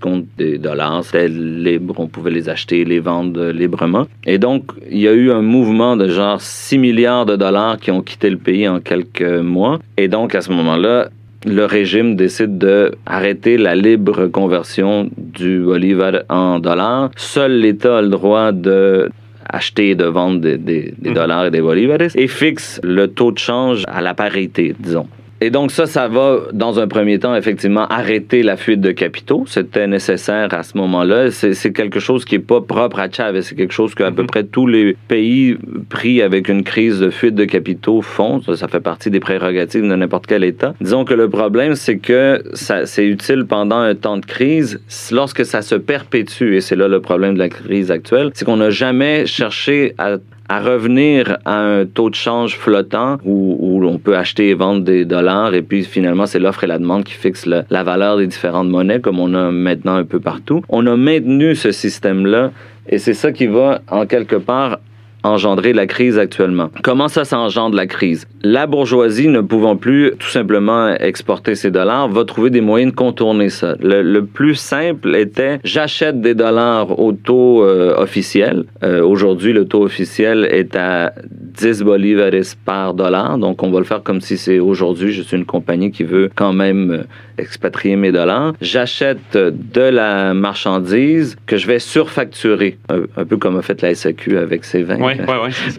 [0.00, 1.04] contre des dollars.
[1.04, 4.06] C'était libre, on pouvait les acheter, les vendre librement.
[4.26, 7.90] Et donc, il y a eu un mouvement de genre 6 milliards de dollars qui
[7.90, 9.78] ont quitté le pays en quelques mois.
[9.96, 11.08] Et donc, à ce moment-là,
[11.46, 17.10] le régime décide de arrêter la libre conversion du bolivar en dollars.
[17.16, 19.10] Seul l'État a le droit de
[19.48, 21.14] acheter et de vendre des, des mmh.
[21.14, 25.06] dollars et des bolivares et fixe le taux de change à la parité, disons.
[25.40, 29.44] Et donc ça, ça va, dans un premier temps, effectivement, arrêter la fuite de capitaux.
[29.46, 31.30] C'était nécessaire à ce moment-là.
[31.30, 33.42] C'est quelque chose qui n'est pas propre à Chavez.
[33.42, 34.28] C'est quelque chose qu'à peu mhm.
[34.28, 35.56] près tous les pays
[35.88, 38.40] pris avec une crise de fuite de capitaux font.
[38.54, 40.74] Ça, fait partie des prérogatives de n'importe quel État.
[40.80, 44.80] Disons que le problème, c'est que c'est utile pendant un temps de crise.
[45.12, 48.56] Lorsque ça se perpétue, et c'est là le problème de la crise actuelle, c'est qu'on
[48.56, 50.16] n'a jamais cherché à
[50.48, 54.82] à revenir à un taux de change flottant où, où on peut acheter et vendre
[54.82, 58.26] des dollars et puis finalement c'est l'offre et la demande qui fixe la valeur des
[58.26, 60.62] différentes monnaies comme on a maintenant un peu partout.
[60.68, 62.52] On a maintenu ce système-là
[62.88, 64.78] et c'est ça qui va en quelque part
[65.22, 66.70] engendrer la crise actuellement.
[66.82, 68.26] Comment ça s'engendre la crise?
[68.42, 72.96] La bourgeoisie, ne pouvant plus tout simplement exporter ses dollars, va trouver des moyens de
[72.96, 73.74] contourner ça.
[73.80, 78.64] Le, plus simple était j'achète des dollars au taux euh, officiel.
[78.82, 82.30] Euh, aujourd'hui, le taux officiel est à 10 bolivares
[82.64, 83.38] par dollar.
[83.38, 85.12] Donc, on va le faire comme si c'est aujourd'hui.
[85.12, 87.02] Je suis une compagnie qui veut quand même euh,
[87.38, 88.54] expatrier mes dollars.
[88.60, 94.38] J'achète de la marchandise que je vais surfacturer, un, peu comme a fait la SAQ
[94.38, 94.98] avec ses vins.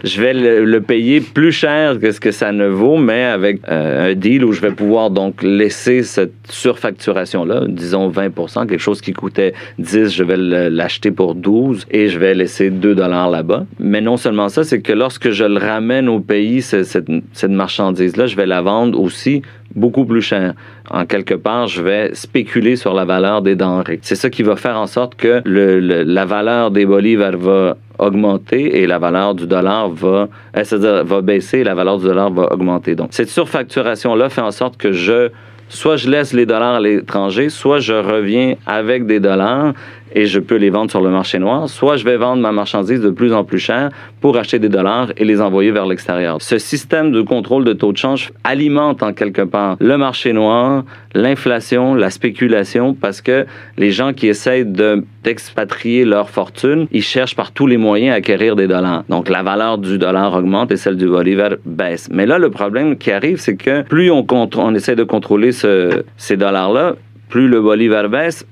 [0.04, 4.44] je vais le, payer plus cher que ce que ça mais avec euh, un deal
[4.46, 10.10] où je vais pouvoir donc laisser cette surfacturation-là, disons 20% quelque chose qui coûtait 10,
[10.14, 10.38] je vais
[10.70, 13.66] l'acheter pour 12 et je vais laisser 2 dollars là-bas.
[13.80, 16.88] Mais non seulement ça, c'est que lorsque je le ramène au pays, cette,
[17.34, 19.42] cette marchandise-là, je vais la vendre aussi
[19.76, 20.54] beaucoup plus cher.
[20.92, 24.00] En quelque part, je vais spéculer sur la valeur des denrées.
[24.02, 28.88] C'est ça qui va faire en sorte que la valeur des bolivars va augmenter et
[28.88, 32.96] la valeur du dollar va, euh, va baisser et la valeur du dollar va augmenter.
[32.96, 35.30] Donc, cette surfacturation-là fait en sorte que je
[35.70, 39.74] soit je laisse les dollars à l'étranger, soit je reviens avec des dollars
[40.14, 43.02] et je peux les vendre sur le marché noir, soit je vais vendre ma marchandise
[43.02, 43.90] de plus en plus cher
[44.22, 46.38] pour acheter des dollars et les envoyer vers l'extérieur.
[46.42, 50.84] Ce système de contrôle de taux de change alimente en quelque part le marché noir,
[51.14, 53.46] l'inflation, la spéculation, parce que
[53.78, 58.56] les gens qui essayent d'expatrier leur fortune, ils cherchent par tous les moyens à acquérir
[58.56, 59.04] des dollars.
[59.10, 62.10] Donc la valeur du dollar augmente et celle du bolivar baisse.
[62.12, 66.38] Mais là, le problème qui arrive, c'est que plus on, on essaie de contrôler ces
[66.38, 66.96] dollars-là,
[67.30, 68.46] plus le bolivar baisse,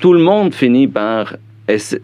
[0.00, 1.36] tout le monde finit par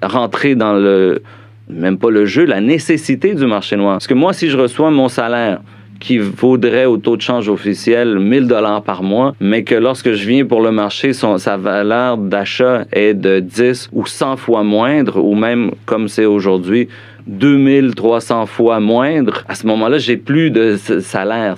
[0.03, 1.23] rentrer dans le,
[1.69, 3.95] même pas le jeu, la nécessité du marché noir.
[3.95, 5.61] Parce que moi, si je reçois mon salaire,
[6.03, 10.27] qui vaudrait au taux de change officiel 1000 dollars par mois, mais que lorsque je
[10.27, 15.37] viens pour le marché, sa valeur d'achat est de 10 ou 100 fois moindre, ou
[15.37, 16.89] même, comme c'est aujourd'hui,
[17.27, 21.57] 2300 fois moindre, à ce moment-là, j'ai plus de salaire.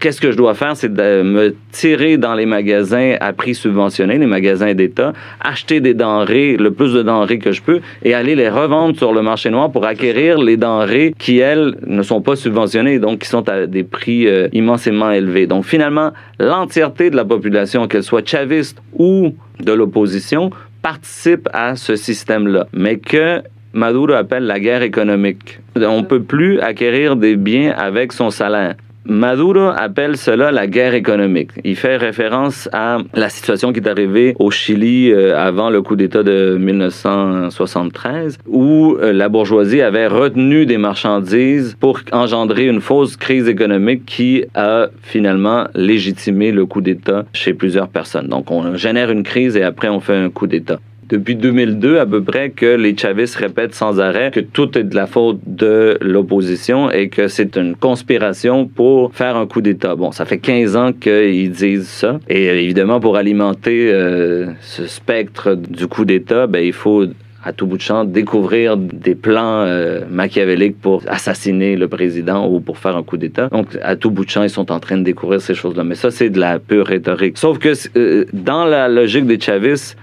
[0.00, 0.76] Qu'est-ce que je dois faire?
[0.76, 5.94] C'est de me tirer dans les magasins à prix subventionné, les magasins d'État, acheter des
[5.94, 9.50] denrées, le plus de denrées que je peux, et aller les revendre sur le marché
[9.50, 13.66] noir pour acquérir les denrées qui, elles, ne sont pas subventionnées, donc qui sont à
[13.66, 15.46] des prix euh, immensément élevés.
[15.46, 20.50] Donc finalement, l'entièreté de la population, qu'elle soit chaviste ou de l'opposition,
[20.82, 23.42] participe à ce système-là, mais que
[23.78, 25.60] Maduro appelle la guerre économique.
[25.76, 28.74] On ne peut plus acquérir des biens avec son salaire.
[29.04, 31.52] Maduro appelle cela la guerre économique.
[31.64, 35.96] Il fait référence à la situation qui est arrivée au Chili euh, avant le coup
[35.96, 43.16] d'État de 1973, où euh, la bourgeoisie avait retenu des marchandises pour engendrer une fausse
[43.16, 48.26] crise économique qui a finalement légitimé le coup d'État chez plusieurs personnes.
[48.26, 52.06] Donc on génère une crise et après on fait un coup d'État depuis 2002 à
[52.06, 55.96] peu près que les chavistes répètent sans arrêt que tout est de la faute de
[56.00, 59.96] l'opposition et que c'est une conspiration pour faire un coup d'État.
[59.96, 62.18] Bon, ça fait 15 ans qu'ils disent ça.
[62.28, 67.06] Et évidemment, pour alimenter euh, ce spectre du coup d'État, ben, il faut
[67.44, 72.60] à tout bout de champ, découvrir des plans euh, machiavéliques pour assassiner le président ou
[72.60, 73.48] pour faire un coup d'État.
[73.48, 75.84] Donc, à tout bout de champ, ils sont en train de découvrir ces choses-là.
[75.84, 77.38] Mais ça, c'est de la pure rhétorique.
[77.38, 79.96] Sauf que euh, dans la logique des chavistes,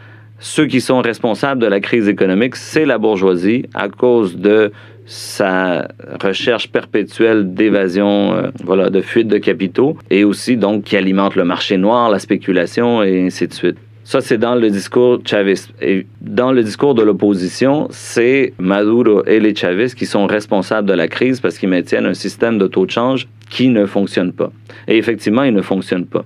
[0.46, 4.72] ceux qui sont responsables de la crise économique, c'est la bourgeoisie à cause de
[5.08, 5.88] sa
[6.22, 11.46] recherche perpétuelle d'évasion, euh, voilà, de fuite de capitaux, et aussi donc qui alimente le
[11.46, 13.78] marché noir, la spéculation et ainsi de suite.
[14.04, 15.72] Ça, c'est dans le discours chaviste.
[15.82, 20.94] Et dans le discours de l'opposition, c'est Maduro et les chavistes qui sont responsables de
[20.94, 24.52] la crise parce qu'ils maintiennent un système de taux de change qui ne fonctionne pas.
[24.88, 26.24] Et effectivement, il ne fonctionne pas.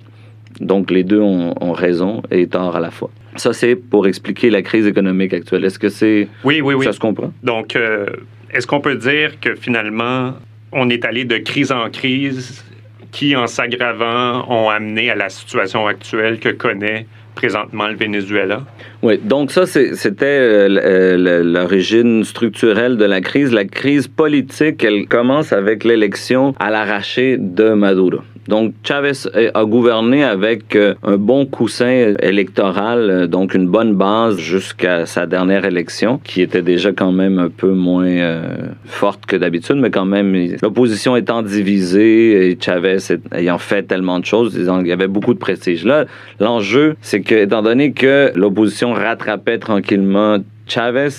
[0.59, 3.09] Donc, les deux ont, ont raison et tort à la fois.
[3.35, 5.63] Ça, c'est pour expliquer la crise économique actuelle.
[5.63, 6.27] Est-ce que c'est.
[6.43, 6.85] Oui, oui, oui.
[6.85, 7.31] Ça se comprend?
[7.43, 8.05] Donc, euh,
[8.51, 10.33] est-ce qu'on peut dire que finalement,
[10.71, 12.65] on est allé de crise en crise
[13.11, 18.65] qui, en s'aggravant, ont amené à la situation actuelle que connaît présentement le Venezuela?
[19.01, 23.53] Oui, donc ça, c'était euh, l'origine structurelle de la crise.
[23.53, 28.19] La crise politique, elle commence avec l'élection à l'arraché de Maduro.
[28.49, 29.11] Donc, Chavez
[29.53, 35.27] a gouverné avec euh, un bon coussin électoral, euh, donc une bonne base jusqu'à sa
[35.27, 39.91] dernière élection, qui était déjà quand même un peu moins euh, forte que d'habitude, mais
[39.91, 42.97] quand même, l'opposition étant divisée et Chavez
[43.33, 45.85] ayant fait tellement de choses, il y avait beaucoup de prestige.
[45.85, 46.05] Là,
[46.39, 51.09] l'enjeu, c'est que, étant donné que l'opposition rattrapait tranquillement Chavez,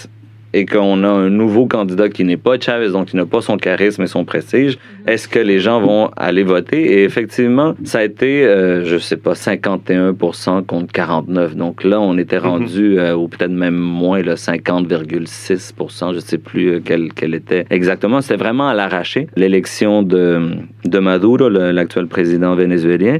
[0.53, 3.57] et qu'on a un nouveau candidat qui n'est pas Chavez, donc qui n'a pas son
[3.57, 6.81] charisme et son prestige, est-ce que les gens vont aller voter?
[6.81, 11.57] Et effectivement, ça a été, euh, je sais pas, 51% contre 49.
[11.57, 12.47] Donc là, on était mhm.
[12.47, 18.21] rendu, euh, ou peut-être même moins, 50,6% je sais plus euh, quel, quel était exactement.
[18.21, 20.51] C'était vraiment à l'arraché, l'élection de,
[20.85, 23.19] de Maduro, l'actuel président vénézuélien.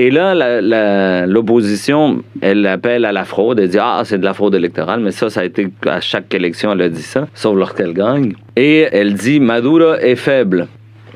[0.00, 3.58] Et là, l'opposition, elle appelle à la fraude.
[3.58, 5.00] Elle dit Ah, c'est de la fraude électorale.
[5.00, 8.34] Mais ça, ça a été à chaque élection, elle a dit ça, sauf lorsqu'elle gagne.
[8.54, 10.68] Et elle dit Maduro est faible.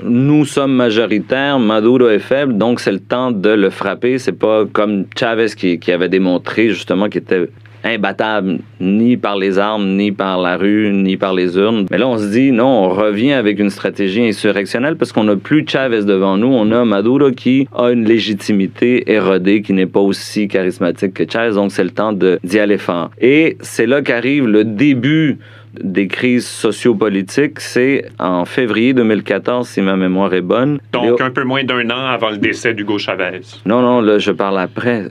[0.03, 4.19] Nous sommes majoritaires, Maduro est faible, donc c'est le temps de le frapper.
[4.19, 7.49] C'est pas comme Chavez qui, qui avait démontré justement qu'il était
[7.85, 11.87] imbattable ni par les armes, ni par la rue, ni par les urnes.
[11.91, 15.37] Mais là, on se dit, non, on revient avec une stratégie insurrectionnelle parce qu'on n'a
[15.37, 16.49] plus Chavez devant nous.
[16.49, 21.55] On a Maduro qui a une légitimité érodée, qui n'est pas aussi charismatique que Chavez.
[21.55, 23.11] Donc, c'est le temps d'y aller fort.
[23.21, 25.39] Et c'est là qu'arrive le début
[25.81, 30.79] des crises sociopolitiques, c'est en février 2014, si ma mémoire est bonne.
[30.93, 33.41] Donc, un peu moins d'un an avant le décès d'Hugo Chavez.
[33.65, 35.05] Non, non, là, je parle après.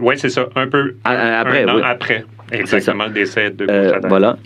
[0.00, 2.24] oui, c'est ça, un peu après, un an après.
[2.50, 4.08] Exactement, le décès de euh, Chavez.
[4.08, 4.38] Voilà.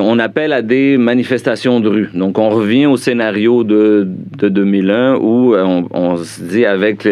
[0.00, 2.08] on appelle à des manifestations de rue.
[2.12, 4.06] Donc, on revient au scénario de,
[4.38, 7.08] de 2001 où euh, on, on, se dit avec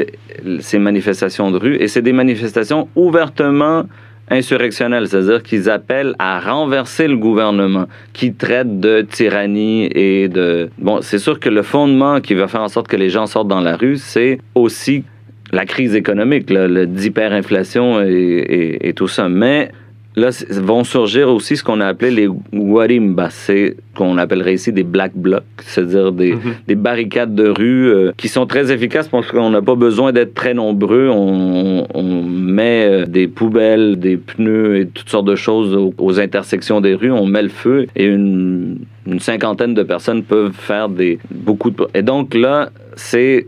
[0.61, 3.85] ces manifestations de rue, et c'est des manifestations ouvertement
[4.31, 10.71] insurrectionnels, c'est-à-dire qu'ils appellent à renverser le gouvernement, qui traite de tyrannie et de...
[10.79, 13.49] Bon, c'est sûr que le fondement qui va faire en sorte que les gens sortent
[13.49, 15.05] dans la rue, c'est aussi
[15.53, 19.29] la crise économique, l'hyperinflation et, et, tout ça.
[19.29, 19.71] Mais
[20.17, 23.31] là, vont surgir aussi ce qu'on a appelé les Warimba.
[23.31, 26.55] C'est qu'on appellerait ici des black blocs, c'est-à-dire des, mhm.
[26.67, 30.35] des, barricades de rue euh, qui sont très efficaces parce qu'on n'a pas besoin d'être
[30.35, 31.09] très nombreux.
[31.09, 36.19] On, on met euh, des poubelles, des pneus et toutes sortes de choses aux, aux,
[36.19, 37.13] intersections des rues.
[37.13, 41.77] On met le feu et une, une cinquantaine de personnes peuvent faire des beaucoup de...
[41.95, 43.47] Et donc là, c'est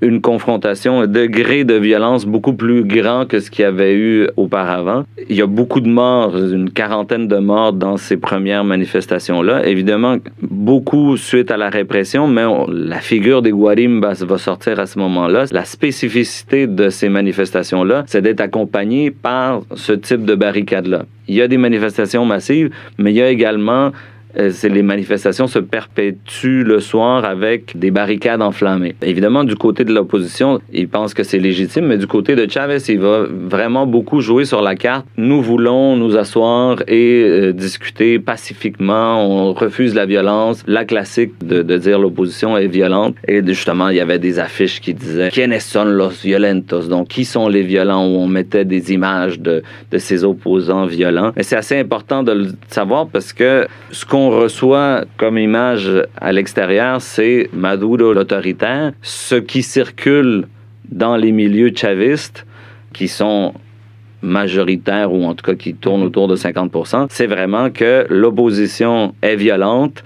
[0.00, 4.28] une confrontation, un degré de violence beaucoup plus grand que ce qu'il y avait eu
[4.36, 5.04] auparavant.
[5.28, 9.66] Il y a beaucoup de morts, une quarantaine de morts dans ces premières manifestations-là.
[9.66, 14.98] Évidemment, beaucoup suite à la répression, mais la figure des Guarimbas va sortir à ce
[14.98, 15.44] moment-là.
[15.50, 21.04] La spécificité de ces manifestations-là, c'est d'être accompagné par ce type de barricade-là.
[21.28, 23.92] Il y a des manifestations massives, mais il y a également
[24.36, 28.94] les manifestations se perpétuent le soir avec des barricades enflammées.
[29.02, 32.78] Évidemment, du côté de l'opposition, ils pensent que c'est légitime, mais du côté de Chavez,
[32.88, 35.06] il va vraiment beaucoup jouer sur la carte.
[35.16, 39.26] Nous voulons nous asseoir et euh, discuter pacifiquement.
[39.26, 40.62] On refuse la violence.
[40.66, 43.14] La classique de, dire l'opposition est violente.
[43.26, 46.88] Et justement, il y avait des affiches qui disaient Quiénes son los violentos?
[46.88, 48.06] Donc, qui sont les violents?
[48.06, 51.32] Où on mettait des images de, de ces opposants violents.
[51.36, 56.32] Mais c'est assez important de le savoir parce que ce qu'on reçoit comme image à
[56.32, 58.92] l'extérieur, c'est Maduro l'autoritaire.
[59.02, 60.46] Ce qui circule
[60.90, 62.46] dans les milieux chavistes,
[62.92, 63.54] qui sont
[64.22, 69.36] majoritaires ou en tout cas qui tournent autour de 50 c'est vraiment que l'opposition est
[69.36, 70.02] violente,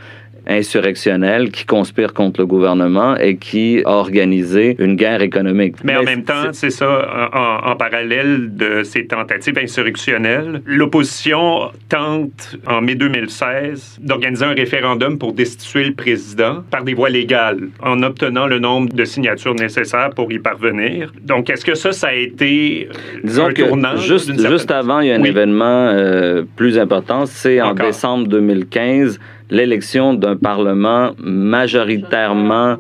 [0.50, 5.76] insurrectionnel qui conspire contre le gouvernement et qui a organisé une guerre économique.
[5.84, 7.30] Mais, en même temps, c'est ça,
[7.64, 15.32] en, parallèle de ces tentatives insurrectionnelles, l'opposition tente en mai 2016 d'organiser un référendum pour
[15.32, 20.30] destituer le président par des voies légales, en obtenant le nombre de signatures nécessaires pour
[20.32, 21.12] y parvenir.
[21.22, 22.88] Donc, est-ce que ça, ça a été
[23.24, 23.96] Disons un tournant?
[23.96, 29.18] Juste, juste avant, il y a un événement euh, plus important, c'est en décembre 2015
[29.50, 32.76] l'élection d'un Parlement majoritairement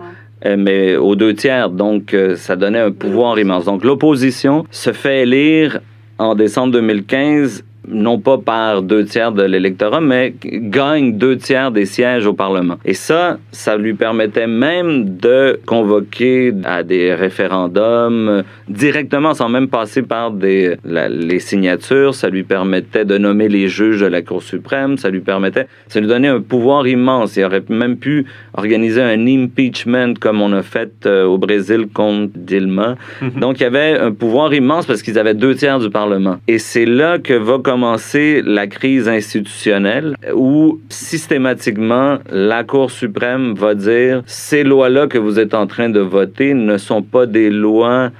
[0.46, 3.66] euh, mais aux deux tiers, donc euh, ça donnait un pouvoir immense.
[3.66, 5.80] Donc l'opposition se fait élire
[6.18, 11.86] en décembre 2015 non pas par deux tiers de l'électorat, mais gagne deux tiers des
[11.86, 12.76] sièges au Parlement.
[12.84, 20.02] Et ça, ça lui permettait même de convoquer à des référendums directement, sans même passer
[20.02, 22.14] par des, les signatures.
[22.14, 24.96] Ça lui permettait de nommer les juges de la Cour suprême.
[24.96, 27.36] Ça lui permettait, ça lui donnait un pouvoir immense.
[27.36, 32.32] Il aurait même pu organiser un impeachment comme on a fait euh, au Brésil contre
[32.36, 32.96] Dilma.
[33.36, 36.38] Donc, il y avait un pouvoir immense parce qu'ils avaient deux tiers du Parlement.
[36.48, 44.22] Et c'est là que va la crise institutionnelle où systématiquement la Cour suprême va dire
[44.26, 48.10] ces lois-là que vous êtes en train de voter ne sont pas des lois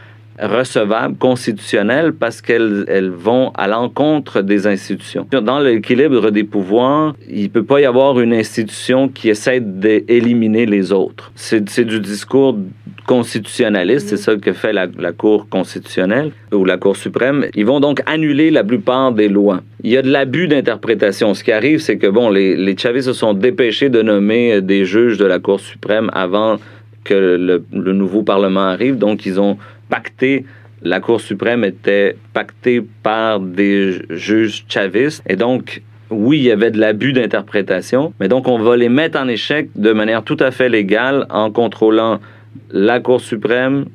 [0.41, 5.27] recevables, constitutionnelles, parce qu'elles elles vont à l'encontre des institutions.
[5.31, 10.67] Dans l'équilibre des pouvoirs, il ne peut pas y avoir une institution qui essaie d'éliminer
[10.67, 11.31] les autres.
[11.35, 12.57] C'est du discours
[13.07, 17.47] constitutionnaliste, c'est ça que fait la, Cour constitutionnelle ou la Cour suprême.
[17.55, 19.63] Ils vont donc annuler la plupart des lois.
[19.83, 21.35] Il y a de l'abus d'interprétation.
[21.35, 24.85] Ce qui arrive, c'est que bon, les, les Chavis se sont dépêchés de nommer des
[24.85, 26.59] juges de la Cour suprême avant
[27.03, 29.57] que le nouveau Parlement arrive, donc ils ont
[29.91, 30.45] pacté
[30.83, 35.23] la Cour suprême était pactée par des juges chavistes.
[35.29, 39.19] Et donc, oui, il y avait de l'abus d'interprétation, mais donc on va les mettre
[39.19, 42.19] en échec de manière tout à fait légale en contrôlant
[42.71, 43.87] la Cour suprême,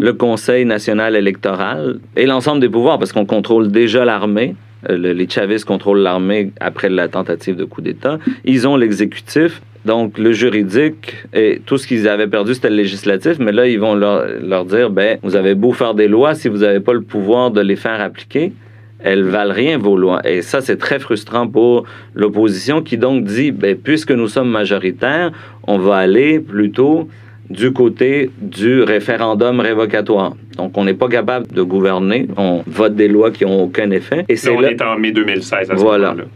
[0.00, 4.54] le Conseil national électoral et l'ensemble des pouvoirs, parce qu'on contrôle déjà l'armée.
[4.90, 8.18] Euh, les chavistes contrôlent l'armée après la tentative de coup d'État.
[8.44, 9.62] Ils ont l'exécutif.
[9.86, 13.78] Donc, le juridique et tout ce qu'ils avaient perdu, c'était le législatif, mais là, ils
[13.78, 17.02] vont leur, dire, ben, vous avez beau faire des lois, si vous n'avez pas le
[17.02, 18.52] pouvoir de les faire appliquer,
[18.98, 20.20] elles valent rien vos lois.
[20.28, 21.84] Et ça, c'est très frustrant pour
[22.14, 25.30] l'opposition qui donc dit, ben, puisque nous sommes majoritaires,
[25.68, 27.08] on va aller plutôt
[27.48, 30.34] du côté du référendum révocatoire.
[30.56, 32.26] Donc, on n'est pas capable de gouverner.
[32.36, 34.24] On vote des lois qui n'ont aucun effet.
[34.28, 36.08] Et c'est on est en mai 2016 à ce voilà.
[36.08, 36.28] moment-là.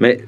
[0.00, 0.18] Mais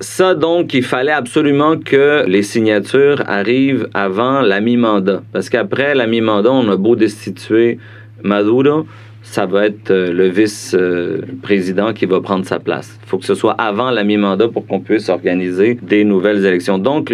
[0.00, 5.22] ça, donc, il fallait absolument que les signatures arrivent avant la mi-mandat.
[5.32, 7.78] Parce qu'après la mi-mandat, on a beau destituer
[8.22, 8.86] Maduro,
[9.22, 12.98] ça va être euh, le vice-président qui va prendre sa place.
[13.04, 16.78] Il faut que ce soit avant la mi-mandat pour qu'on puisse organiser des nouvelles élections.
[16.78, 17.12] Donc,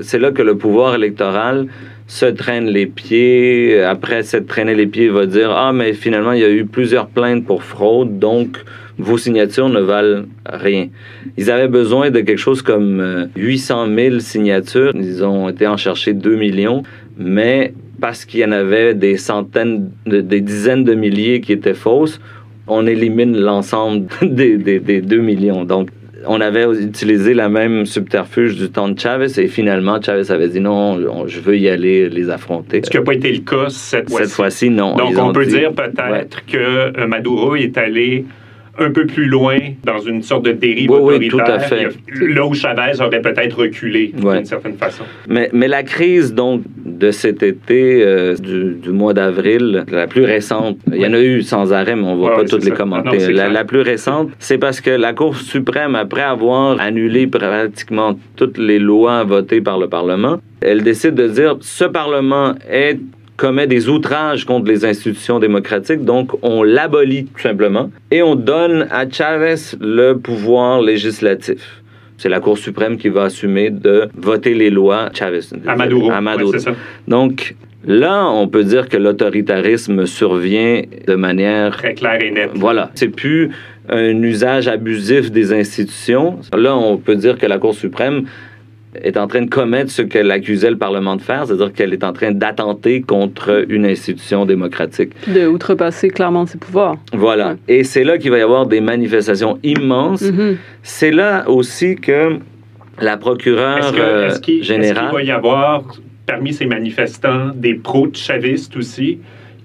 [0.00, 1.66] c'est là que le pouvoir électoral
[2.08, 3.80] se traîne les pieds.
[3.82, 6.64] Après s'être traîné les pieds, il va dire Ah, mais finalement, il y a eu
[6.64, 8.56] plusieurs plaintes pour fraude, donc
[8.98, 10.88] vos signatures ne valent rien.
[11.36, 14.92] Ils avaient besoin de quelque chose comme 800 euh, 000 signatures.
[14.96, 16.82] Ils ont été en chercher 2 millions,
[17.16, 22.20] mais parce qu'il y en avait des centaines, des dizaines de milliers qui étaient fausses,
[22.66, 25.64] on élimine l'ensemble des, des, des 2 millions.
[25.64, 25.90] Donc,
[26.26, 30.60] on avait utilisé la même subterfuge du temps de Chavez et finalement, Chavez avait dit
[30.60, 32.80] non, je veux y aller les affronter.
[32.84, 34.24] Ce qui n'a pas été le cas cette fois-ci.
[34.24, 34.94] Cette fois-ci, non.
[34.96, 38.24] Donc, on peut dire peut-être que euh, Maduro est allé
[38.78, 41.30] un peu plus loin dans une sorte de dérive Oui, oui, autoritaire.
[41.46, 41.88] tout à fait.
[42.20, 44.36] Là où Chavez aurait peut-être reculé Ouais.
[44.36, 45.04] d'une certaine façon.
[45.28, 50.24] Mais, mais la crise donc de cet été, euh, du, du mois d'avril, la plus
[50.24, 52.70] récente, il y en a eu sans arrêt, mais on ne va pas toutes les.
[52.72, 53.32] Ah non, commenter.
[53.32, 58.78] la plus récente, c'est parce que la Cour suprême, après avoir annulé pratiquement toutes les
[58.78, 62.98] lois votées par le Parlement, elle décide de dire ce Parlement est
[63.38, 68.86] commet des outrages contre les institutions démocratiques, donc on l'abolit tout simplement et on donne
[68.90, 71.82] à Chavez le pouvoir législatif.
[72.18, 75.40] C'est la Cour suprême qui va assumer de voter les lois Chavez.
[75.66, 76.10] À Maduro.
[76.10, 76.50] À Maduro.
[76.50, 76.76] Ouais, c'est ça.
[77.06, 77.54] Donc
[77.86, 82.50] là, on peut dire que l'autoritarisme survient de manière Très clair et net.
[82.54, 83.50] voilà, c'est plus
[83.88, 86.40] un usage abusif des institutions.
[86.52, 88.24] Là, on peut dire que la Cour suprême
[88.94, 92.04] est en train de commettre ce que l'accusait le Parlement de faire, c'est-à-dire qu'elle est
[92.04, 95.10] en train d'attenter contre une institution démocratique.
[95.22, 96.96] Puis de outrepasser clairement ses pouvoirs.
[97.12, 97.50] Voilà.
[97.50, 97.56] Ouais.
[97.68, 100.22] Et c'est là qu'il va y avoir des manifestations immenses.
[100.22, 100.56] Mhm.
[100.82, 102.38] C'est là aussi que
[103.00, 105.12] la procureure Est-ce que- euh, générale...
[105.12, 105.84] va y avoir
[106.26, 109.18] parmi ces manifestants des pro-chavistes aussi?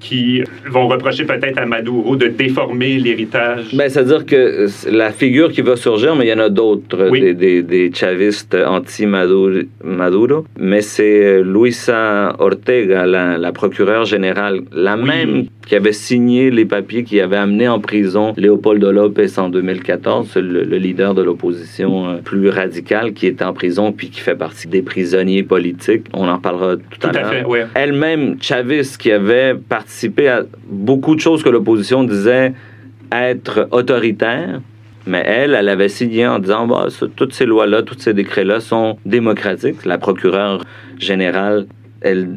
[0.04, 3.64] Qui vont reprocher peut-être à Maduro de déformer l'héritage?
[3.74, 7.20] Ben, c'est-à-dire que la figure qui va surgir, mais il y en a d'autres, Oui.
[7.22, 8.56] des, des, des chavistes
[9.84, 15.04] anti-Maduro, mais c'est euh, Luisa Ortega, la, la procureure générale, la Oui.
[15.04, 20.36] même qui avait signé les papiers qui avaient amené en prison Leopoldo López en 2014,
[20.36, 24.36] le, le leader de l'opposition euh, plus radicale qui était en prison puis qui fait
[24.36, 26.06] partie des prisonniers politiques.
[26.14, 29.93] On en parlera tout, Tout à l'heure elle-même, Chavez, qui avait participé
[30.28, 32.54] à beaucoup de choses que l'opposition disait
[33.12, 34.62] être autoritaires,
[35.06, 38.98] mais elle, elle avait signé en disant bah, toutes ces lois-là, tous ces décrets-là sont
[39.06, 39.86] démocratiques.
[39.86, 40.64] La procureure
[40.98, 41.68] générale,
[42.02, 42.28] elle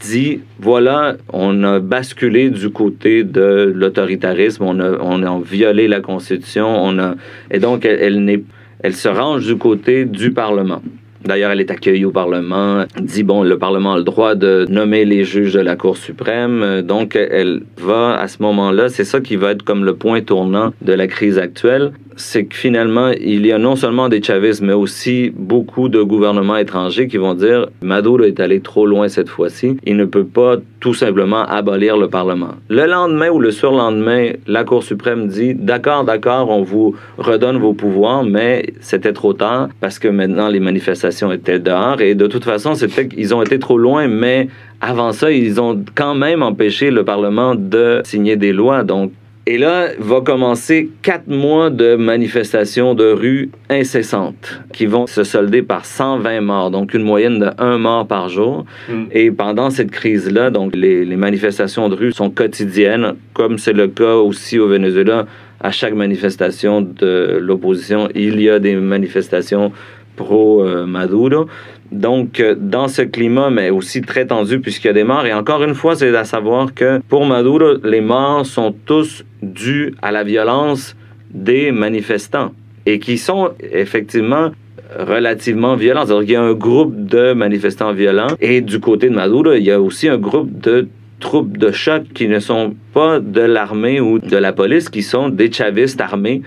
[0.00, 6.00] dit voilà, on a basculé du côté de l'autoritarisme, on a, on a violé la
[6.00, 7.14] Constitution, on a,
[7.50, 10.82] et donc elle se range du côté du Parlement.
[11.24, 15.04] D'ailleurs, elle est accueillie au Parlement, dit, bon, le Parlement a le droit de nommer
[15.04, 16.82] les juges de la Cour suprême.
[16.82, 20.72] Donc, elle va, à ce moment-là, c'est ça qui va être comme le point tournant
[20.82, 21.92] de la crise actuelle.
[22.16, 26.56] C'est que finalement, il y a non seulement des chavistes, mais aussi beaucoup de gouvernements
[26.56, 29.76] étrangers qui vont dire Maduro est allé trop loin cette fois-ci.
[29.84, 32.54] Il ne peut pas tout simplement abolir le Parlement.
[32.68, 37.74] Le lendemain ou le surlendemain, la Cour suprême dit D'accord, d'accord, on vous redonne vos
[37.74, 42.44] pouvoirs, mais c'était trop tard parce que maintenant les manifestations étaient dehors et de toute
[42.44, 44.48] façon, c'était qu'ils ont été trop loin, mais
[44.80, 48.82] avant ça, ils ont quand même empêché le Parlement de signer des lois.
[48.82, 49.12] Donc,
[49.48, 55.62] et là, va commencer quatre mois de manifestations de rue incessantes qui vont se solder
[55.62, 58.64] par 120 morts, donc une moyenne de un mort par jour.
[58.88, 59.04] Mm.
[59.12, 63.86] Et pendant cette crise-là, donc les, les manifestations de rue sont quotidiennes, comme c'est le
[63.86, 65.26] cas aussi au Venezuela.
[65.60, 69.70] À chaque manifestation de l'opposition, il y a des manifestations
[70.16, 71.46] pro-Maduro.
[71.92, 75.26] Donc, euh, dans ce climat, mais aussi très tendu puisqu'il y a des morts.
[75.26, 79.94] Et encore une fois, c'est à savoir que pour Maduro, les morts sont tous dus
[80.02, 80.96] à la violence
[81.30, 82.52] des manifestants
[82.86, 84.50] et qui sont effectivement
[84.98, 86.04] relativement violents.
[86.06, 89.70] Qu'il y a un groupe de manifestants violents et du côté de Maduro, il y
[89.70, 90.88] a aussi un groupe de
[91.20, 95.28] troupes de choc qui ne sont pas de l'armée ou de la police, qui sont
[95.28, 96.42] des chavistes armés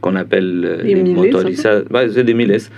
[0.00, 1.84] qu'on appelle euh, les milices, motorisados.
[1.92, 2.70] Ouais, c'est des milices.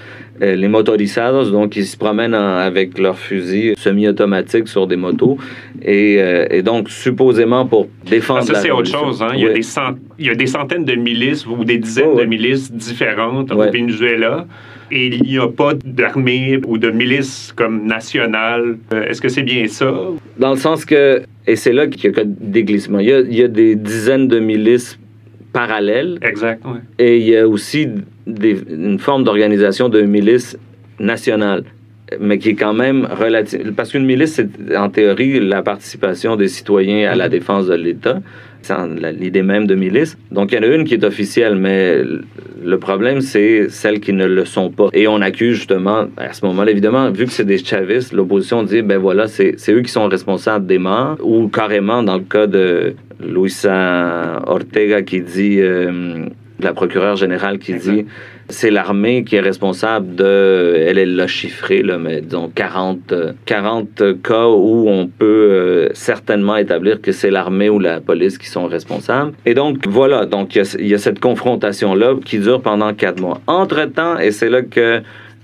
[0.42, 5.38] Euh, les motorisados, donc, ils se promènent en- avec leurs fusils semi-automatiques sur des motos.
[5.82, 9.22] Et, euh, et donc, supposément pour défendre Ah, ça, la c'est autre chose.
[9.22, 9.28] Hein?
[9.34, 9.54] Il, y a Oui.
[9.54, 12.24] des cent- il y a des centaines de milices ou des dizaines Oh, ouais.
[12.24, 13.68] de milices différentes Ouais.
[13.68, 14.46] au Venezuela.
[14.90, 18.76] Et il n'y a pas d'armée ou de milice comme nationale.
[18.92, 19.92] Euh, Est-ce que c'est bien ça?
[20.38, 23.20] Dans le sens que, et c'est là qu'il y a des glissements, il y a,
[23.20, 24.98] il y a des dizaines de milices
[26.22, 26.78] Exact, oui.
[26.98, 27.88] et il y a aussi
[28.26, 30.58] des- une forme d'organisation de milice
[30.98, 31.64] nationale,
[32.20, 33.72] mais qui est quand même relative.
[33.76, 38.20] Parce qu'une milice, c'est en théorie la participation des citoyens à la défense de l'État.
[38.62, 38.74] C'est
[39.20, 40.16] l'idée même de milice.
[40.30, 41.98] Donc, il y en a une qui est officielle, mais
[42.64, 44.88] le problème, c'est celles qui ne le sont pas.
[44.94, 48.80] Et on accuse justement, à ce moment-là, évidemment, vu que c'est des chavistes, l'opposition dit,
[48.80, 52.46] ben voilà, c'est c'est eux qui sont responsables des morts, ou carrément, dans le cas
[52.46, 56.26] de Luisa Ortega qui dit, euh,
[56.58, 58.06] la procureure générale qui dit,
[58.48, 63.32] c'est l'armée qui est responsable de, elle, elle l'a chiffré, là, mais disons 40, euh,
[63.46, 68.48] 40 cas où on peut euh, certainement établir que c'est l'armée ou la police qui
[68.48, 69.32] sont responsables.
[69.46, 72.92] Et donc, voilà, donc il y a- il y, a cette confrontation-là qui dure pendant
[72.92, 73.40] quatre mois.
[73.46, 75.00] Entre-temps, et c'est là que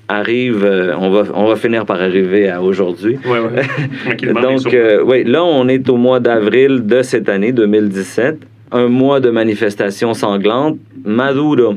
[0.09, 3.17] arrive, euh, on, va, on va finir par arriver à aujourd'hui.
[3.25, 3.63] Oui, oui.
[4.05, 8.39] Tranquillement, mais Donc, euh, oui, là, on est au mois d'avril de cette année 2017.
[8.73, 11.75] Un mois de manifestations sanglantes Maduro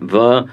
[0.00, 0.46] va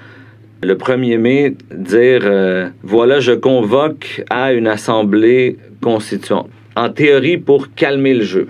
[0.62, 6.48] le 1er mai dire euh, voilà, je convoque à une assemblée constituante.
[6.76, 8.48] En théorie, pour calmer le jeu.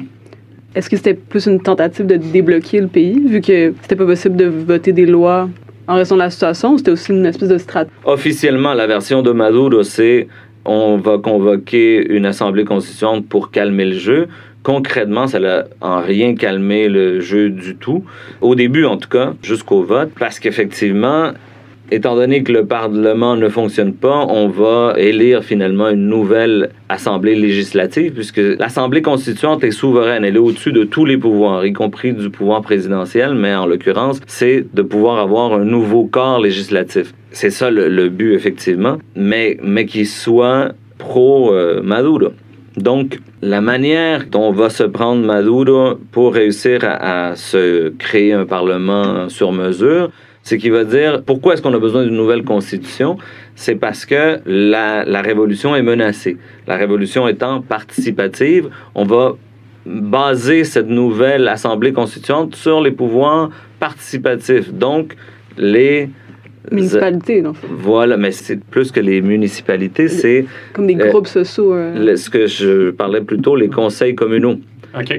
[0.74, 4.36] Est-ce que c'était plus une tentative de débloquer le pays, vu que c'était pas possible
[4.36, 5.48] de voter des lois
[5.86, 7.94] en raison de la situation, ou c'était aussi une espèce de stratégie?
[8.04, 10.26] Officiellement, la version de Maduro, c'est
[10.64, 14.28] on va convoquer une assemblée constituante pour calmer le jeu.
[14.64, 18.02] Concrètement, ça n'a en rien calmé le jeu du tout.
[18.40, 21.32] Au début, en tout cas, jusqu'au vote, parce qu'effectivement,
[21.90, 27.34] étant donné que le Parlement ne fonctionne pas, on va élire finalement une nouvelle Assemblée
[27.34, 32.14] législative, puisque l'Assemblée constituante est souveraine, elle est au-dessus de tous les pouvoirs, y compris
[32.14, 37.12] du pouvoir présidentiel, mais en l'occurrence, c'est de pouvoir avoir un nouveau corps législatif.
[37.32, 42.30] C'est ça le, but, effectivement, mais, mais qui soit pro-Maduro.
[42.76, 49.28] Donc, la manière dont va se prendre Maduro pour réussir à se créer un Parlement
[49.28, 50.10] sur mesure,
[50.42, 53.16] c'est qu'il va dire pourquoi est-ce qu'on a besoin d'une nouvelle constitution?
[53.54, 56.36] C'est parce que la, la, révolution est menacée.
[56.66, 59.36] La révolution étant participative, on va
[59.86, 64.72] baser cette nouvelle assemblée constituante sur les pouvoirs participatifs.
[64.72, 65.14] Donc,
[65.56, 66.10] les
[66.70, 70.46] municipalités, non Voilà, mais c'est plus que les municipalités, c'est...
[70.72, 71.74] Comme des groupes sociaux.
[71.74, 72.16] Euh...
[72.16, 74.58] Ce que je parlais plutôt, les conseils communaux,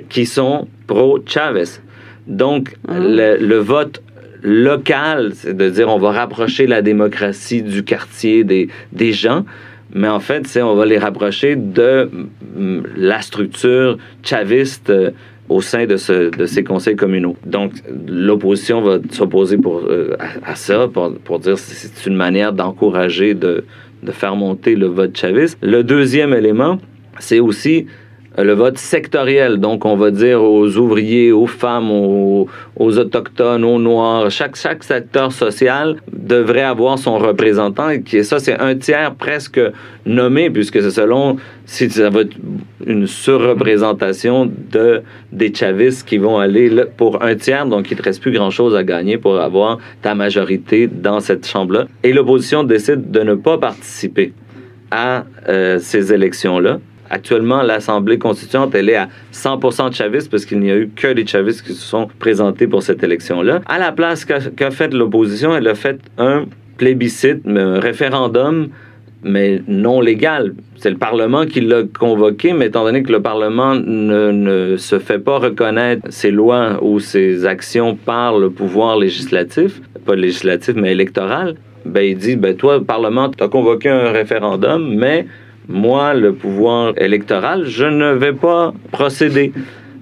[0.10, 1.80] qui sont pro-Chavez.
[2.28, 3.00] Donc, ah.
[3.00, 4.02] le, le, vote
[4.42, 9.46] local, c'est de dire on va rapprocher la démocratie du quartier des, des gens,
[9.94, 12.10] mais en fait, c'est on va les rapprocher de
[12.56, 15.12] mm, la structure chaviste euh,
[15.50, 17.36] au sein de, ce, de ces conseils communaux.
[17.46, 17.74] Donc,
[18.08, 23.64] l'opposition va s'opposer euh, à, ça, pour, pour dire que c'est une manière d'encourager, de,
[24.04, 25.58] de faire monter le vote chaviste.
[25.62, 26.80] Le deuxième élément,
[27.20, 27.86] c'est aussi
[28.38, 29.58] le vote sectoriel.
[29.58, 34.30] Donc, on va dire aux ouvriers, aux femmes, aux, autochtones, aux noirs.
[34.30, 37.90] Chaque, chaque secteur social devrait avoir son représentant.
[37.90, 39.60] Et ça, c'est un tiers presque
[40.06, 42.36] nommé, puisque c'est selon si ça va être
[42.86, 47.66] une surreprésentation de, des chavistes qui vont aller pour un tiers.
[47.66, 51.48] Donc, il ne te reste plus grand-chose à gagner pour avoir ta majorité dans cette
[51.48, 51.88] chambre-là.
[52.04, 54.34] Et l'opposition décide de ne pas participer
[54.92, 56.80] à euh, ces élections-là.
[57.10, 61.14] Actuellement, l'Assemblée constituante, elle est à 100 de chavistes parce qu'il n'y a eu que
[61.14, 63.62] des chavistes qui se sont présentés pour cette élection-là.
[63.68, 66.46] À la place qu'a fait l'opposition, elle a fait un
[66.78, 68.70] plébiscite, un référendum,
[69.24, 70.54] mais non légal.
[70.78, 75.20] C'est le Parlement qui l'a convoqué, mais étant donné que le Parlement ne, se fait
[75.20, 81.56] pas reconnaître ses lois ou ses actions par le pouvoir législatif, pas législatif, mais électoral,
[81.86, 85.26] ben, il dit, ben, toi, le Parlement, tu as convoqué un référendum, mais
[85.68, 89.54] moi, le pouvoir électoral, je ne vais pas procéder.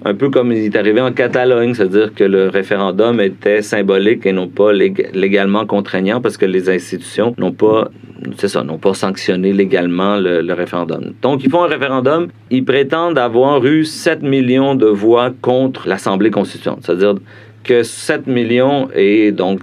[0.06, 4.32] Un peu comme il est arrivé en Catalogne, c'est-à-dire que le référendum était symbolique et
[4.32, 7.88] non pas légalement contraignant parce que les institutions n'ont pas,
[8.92, 11.14] sanctionné légalement le, le, référendum.
[11.22, 16.30] Donc, ils font un référendum, ils prétendent avoir eu 7 millions de voix contre l'Assemblée
[16.30, 17.14] constituante, c'est-à-dire
[17.62, 19.60] que 7 millions et donc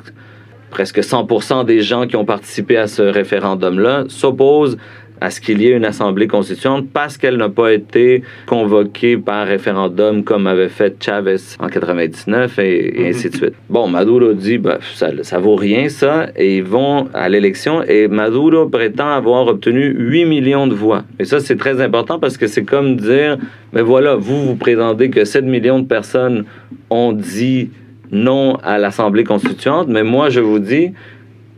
[0.71, 4.77] presque 100% des gens qui ont participé à ce référendum-là s'opposent
[5.21, 9.45] à ce qu'il y ait une assemblée constituante parce qu'elle n'a pas été convoquée par
[9.45, 13.53] référendum comme avait fait Chavez en 99 et, ainsi de suite.
[13.69, 18.07] Bon, Maduro dit ben, ça, ça vaut rien ça et ils vont à l'élection et
[18.07, 21.03] Maduro prétend avoir obtenu 8 millions de voix.
[21.19, 23.37] Et ça c'est très important parce que c'est comme dire
[23.73, 26.45] mais voilà, vous vous présentez que 7 millions de personnes
[26.89, 27.69] ont dit
[28.11, 30.91] non à l'assemblée constituante, mais moi je vous dis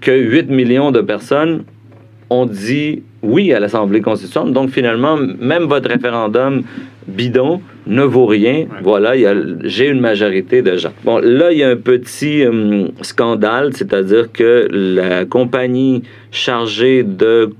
[0.01, 1.63] que 8 millions de personnes
[2.29, 4.53] ont dit oui à l'Assemblée constituante.
[4.53, 6.63] Donc, finalement, même votre référendum
[7.07, 8.65] bidon ne vaut rien.
[8.81, 9.13] Voilà,
[9.63, 10.93] j'ai une majorité de gens.
[11.03, 17.51] Bon, là, il y a un petit hum, scandale, c'est-à-dire que la compagnie chargée de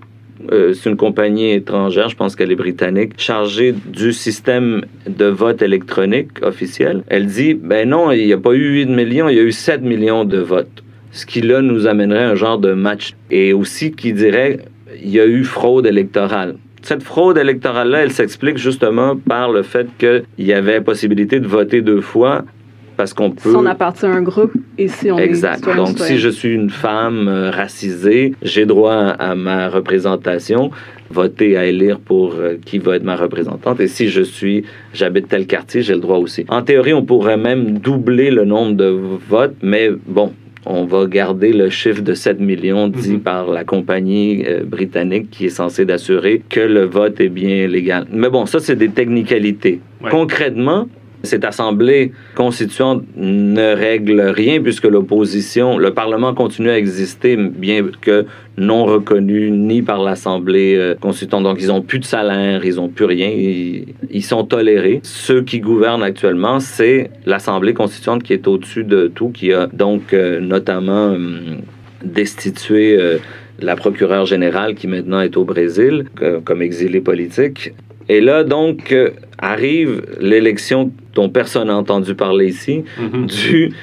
[0.52, 5.62] euh, c'est une compagnie étrangère, je pense qu'elle est britannique, chargée du système de vote
[5.62, 7.04] électronique officiel.
[7.08, 9.52] Elle dit, ben non, il n'y a pas eu 8 millions, il y a eu
[9.52, 10.83] 7 millions de votes.
[11.14, 13.14] Ce qui, là, nous amènerait un genre de match.
[13.32, 14.60] Et aussi qui dirait,
[15.02, 16.56] il y a eu fraude électorale.
[16.82, 21.82] Cette fraude électorale-là, elle s'explique justement par le fait qu'il y avait possibilité de voter
[21.82, 22.44] deux fois
[22.98, 23.50] parce qu'on peut...
[23.50, 25.68] Si on appartient à un groupe et si on exact.
[25.68, 30.72] est Donc, si je suis une femme euh, racisée, j'ai droit à ma représentation,
[31.10, 33.80] voter à élire pour euh, qui va être ma représentante.
[33.80, 36.46] Et si je suis, j'habite tel quartier, j'ai le droit aussi.
[36.50, 38.96] En théorie, on pourrait même doubler le nombre de
[39.30, 40.34] votes, mais bon,
[40.66, 43.20] on va garder le chiffre de 7 millions dit mhm.
[43.22, 48.08] par la compagnie euh, britannique qui est censée d'assurer que le vote est bien légal.
[48.12, 49.82] Mais bon, ça, c'est des technicalités.
[50.10, 50.88] Concrètement,
[51.26, 58.26] Cette assemblée constituante ne règle rien puisque l'opposition, le Parlement continue à exister, bien que
[58.58, 61.44] non reconnu ni par l'Assemblée euh, constituante.
[61.44, 65.00] Donc, ils n'ont plus de salaire, ils n'ont plus rien, ils, sont tolérés.
[65.04, 70.14] Ceux qui gouvernent actuellement, c'est l'Assemblée constituante qui est au-dessus de tout, qui a donc
[70.14, 71.62] euh, notamment hum,
[72.04, 73.18] destitué euh,
[73.62, 76.04] la procureure générale qui maintenant est au Brésil
[76.44, 77.72] comme exilé politique.
[78.10, 83.28] Et là, donc, euh, arrive l'élection dont personne n'a entendu parler ici, mhm.
[83.28, 83.74] du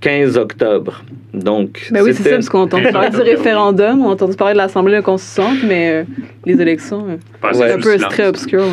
[0.00, 1.04] 15 octobre.
[1.32, 4.52] Donc, ben oui, c'est ça, parce qu'on entend parler du référendum, on a entendu parler
[4.52, 6.04] de l'Assemblée constituante, mais euh,
[6.44, 8.64] les élections, euh, c'est un peu très obscur.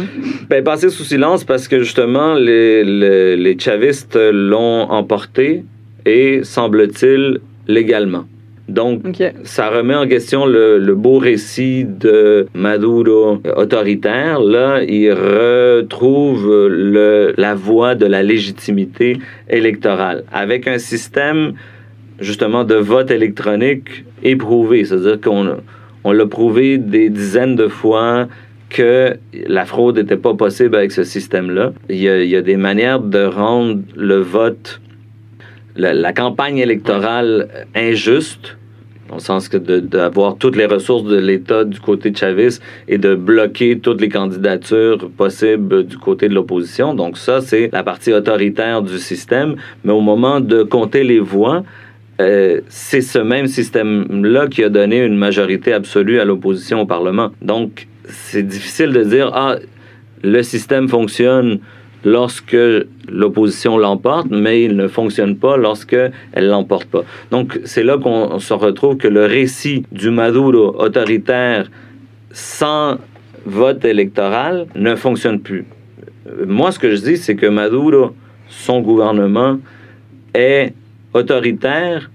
[0.50, 5.64] Ben, passer sous silence parce que justement, les, les, les chavistes l'ont emporté
[6.06, 8.26] et, semble-t-il, légalement.
[8.70, 9.02] Donc,
[9.44, 14.40] ça remet en question le, beau récit de Maduro autoritaire.
[14.40, 19.18] Là, il retrouve le, la voie de la légitimité
[19.50, 21.54] électorale avec un système
[22.20, 24.86] justement de vote électronique éprouvé.
[24.86, 25.58] C'est-à-dire qu'on
[26.04, 28.28] on l'a prouvé des dizaines de fois
[28.70, 29.18] que
[29.48, 31.74] la fraude n'était pas possible avec ce système-là.
[31.90, 34.80] Il, il, y a des manières de rendre le vote,
[35.80, 38.58] la, campagne électorale injuste
[39.10, 42.50] dans le sens que d'avoir toutes les ressources de l'État du côté de Chavez
[42.88, 46.94] et de bloquer toutes les candidatures possibles du côté de l'opposition.
[46.94, 49.56] Donc ça, c'est la partie autoritaire du système.
[49.84, 51.64] Mais au moment de compter les voix,
[52.22, 57.32] euh, c'est ce même système-là qui a donné une majorité absolue à l'opposition au Parlement.
[57.42, 59.56] Donc, c'est difficile de dire, ah,
[60.24, 61.60] le système fonctionne
[62.06, 62.58] lorsque
[63.10, 65.97] l'opposition l'emporte, mais il ne fonctionne pas lorsque
[66.34, 67.04] elle l'emporte pas.
[67.32, 71.70] Donc c'est là qu'on se retrouve que le récit du Maduro autoritaire
[72.32, 72.97] sans
[73.45, 75.66] vote électoral ne fonctionne plus.
[76.45, 78.16] Moi, ce que je dis, c'est que Maduro,
[78.47, 79.60] son gouvernement,
[80.34, 80.74] est
[81.14, 82.12] autoritaire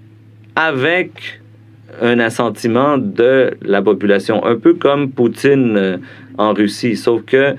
[0.54, 1.40] avec
[2.00, 5.96] un assentiment de la population, un peu comme Poutine euh,
[6.38, 7.54] en Russie, sauf que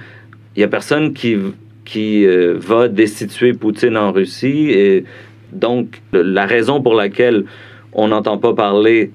[0.55, 1.37] il y a personne qui
[1.85, 4.71] qui euh, va destituer Poutine en Russie.
[4.71, 5.05] Et
[5.53, 7.45] donc, la raison pour laquelle
[7.93, 9.11] on n'entend pas parler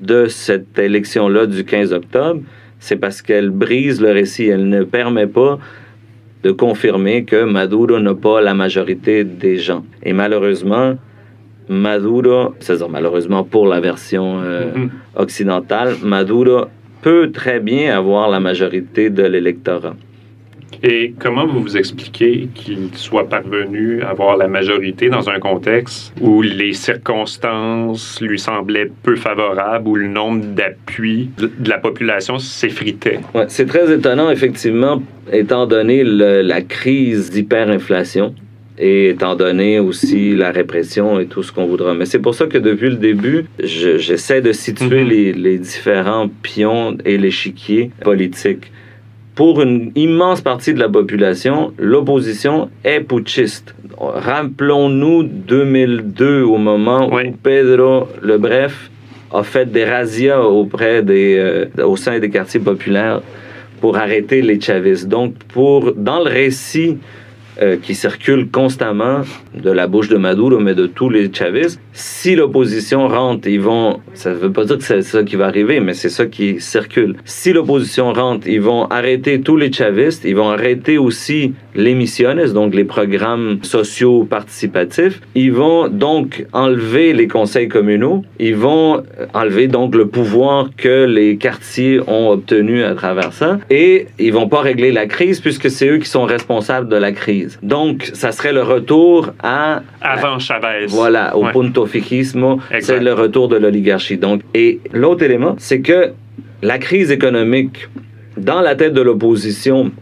[0.00, 2.40] de cette élection-là du 15 octobre,
[2.78, 4.46] c'est parce qu'elle brise le récit.
[4.46, 5.58] Elle ne permet pas
[6.42, 9.84] de confirmer que Maduro n'a pas la majorité des gens.
[10.02, 10.96] Et malheureusement,
[11.68, 14.88] Maduro, c'est-à-dire malheureusement pour la version euh, mm-hmm.
[15.16, 16.66] occidentale, Maduro
[17.02, 19.94] peut très bien avoir la majorité de l'électorat.
[20.82, 26.12] Et comment vous vous expliquez qu'il soit parvenu à avoir la majorité dans un contexte
[26.20, 33.20] où les circonstances lui semblaient peu favorables, où le nombre d'appuis de la population s'effritait?
[33.34, 35.02] Ouais, c'est très étonnant, effectivement,
[35.32, 38.34] étant donné la crise d'hyperinflation
[38.78, 41.94] et étant donné aussi la répression et tout ce qu'on voudra.
[41.94, 45.08] Mais c'est pour ça que depuis le début, j'essaie de situer mm-hmm.
[45.08, 48.72] les, les différents pions et l'échiquier politique
[49.34, 53.74] pour une immense partie de la population, l'opposition est putschiste.
[53.98, 58.90] Rappelons-nous 2002 au moment où Pedro le Bref
[59.32, 63.22] a fait des razzias auprès des, euh, au sein des quartiers populaires
[63.80, 65.08] pour arrêter les chavistes.
[65.08, 66.98] Donc, pour, dans le récit
[67.60, 69.22] euh, qui circule constamment
[69.54, 71.80] de la bouche de Maduro, mais de tous les chavistes.
[71.92, 74.00] Si l'opposition rentre, ils vont.
[74.14, 76.60] Ça ne veut pas dire que c'est ça qui va arriver, mais c'est ça qui
[76.60, 77.16] circule.
[77.24, 82.42] Si l'opposition rentre, ils vont arrêter tous les chavistes, ils vont arrêter aussi les missionnes,
[82.52, 85.20] donc les programmes sociaux participatifs.
[85.34, 88.24] Ils vont donc enlever les conseils communaux.
[88.38, 89.02] Ils vont
[89.34, 93.58] enlever donc le pouvoir que les quartiers ont obtenu à travers ça.
[93.70, 97.12] Et ils vont pas régler la crise puisque c'est eux qui sont responsables de la
[97.12, 97.41] crise.
[97.62, 99.82] Donc, ça serait le retour à...
[100.00, 100.86] Avant Chavez.
[100.88, 104.16] Voilà, au pontificismo, c'est le retour de l'oligarchie.
[104.16, 106.12] Donc, et l'autre élément, c'est que
[106.62, 107.88] la crise économique,
[108.36, 109.92] dans la tête de l'opposition,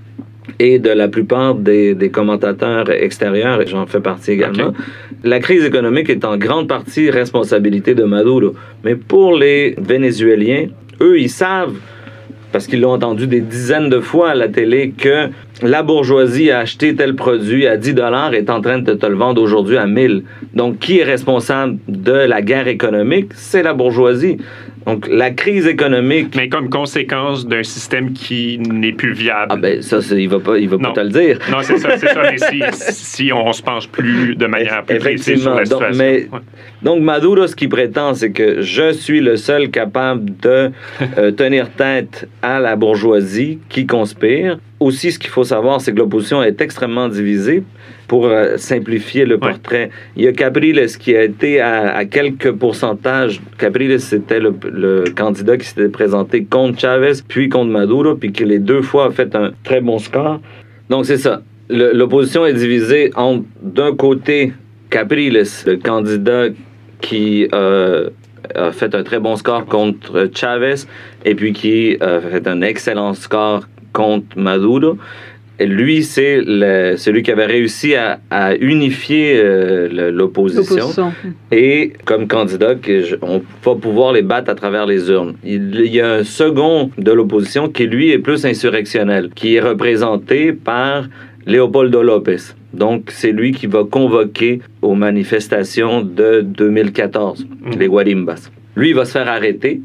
[0.59, 4.73] et de la plupart des, commentateurs extérieurs, et j'en fais partie également,
[5.23, 8.55] la crise économique est en grande partie responsabilité de Maduro.
[8.85, 10.67] Mais pour les Vénézuéliens,
[11.01, 11.75] eux, ils savent,
[12.53, 15.29] parce qu'ils l'ont entendu des dizaines de fois à la télé, que
[15.63, 19.17] la bourgeoisie a acheté tel produit à 10 dollars est en train de te le
[19.17, 20.25] vendre aujourd'hui à 1000.
[20.55, 23.33] Donc, qui est responsable de la guerre économique?
[23.35, 24.39] C'est la bourgeoisie.
[24.91, 26.35] Donc, la crise économique.
[26.37, 29.47] Mais comme conséquence d'un système qui n'est plus viable.
[29.51, 31.39] Ah, ben, ça, il va pas, il va pas te le dire.
[31.51, 32.23] Non, c'est ça, c'est ça.
[32.23, 36.29] Mais si, on, se penche plus de manière plus précise sur la situation.
[36.31, 36.43] Donc,
[36.83, 40.71] donc, Maduro, ce qu'il prétend, c'est que je suis le seul capable de
[41.19, 45.99] euh, tenir tête à la bourgeoisie qui conspire aussi, ce qu'il faut savoir, c'est que
[45.99, 47.63] l'opposition est extrêmement divisée.
[48.11, 53.41] Pour euh, simplifier le portrait, il y a Capriles qui a été à, quelques pourcentages.
[53.57, 58.45] Capriles, c'était le, le, candidat qui s'était présenté contre Chavez, puis contre Maduro, puis qui
[58.45, 60.41] les deux fois a fait un très bon score.
[60.89, 61.43] Donc, c'est ça.
[61.69, 64.55] L'opposition est divisée entre, d'un côté,
[64.91, 66.47] Capriles, le candidat
[67.01, 68.11] qui euh,
[68.57, 70.83] a fait un très bon score contre Chavez
[71.25, 74.99] et puis qui a fait un excellent score contre Maduro.
[75.67, 76.41] Lui, c'est
[76.97, 78.19] celui qui avait réussi à,
[78.61, 81.13] unifier euh, l'opposition.
[81.53, 82.75] Et comme candidat,
[83.23, 85.35] on va pouvoir les battre à travers les urnes.
[85.45, 90.53] Il, y a un second de l'opposition qui, lui, est plus insurrectionnel, qui est représenté
[90.53, 91.09] par
[91.47, 92.55] Leopoldo López.
[92.73, 97.79] Donc, c'est lui qui va convoquer aux manifestations de 2014, mm.
[97.79, 98.51] les Guarimbas.
[98.77, 99.81] Lui, il va se faire arrêter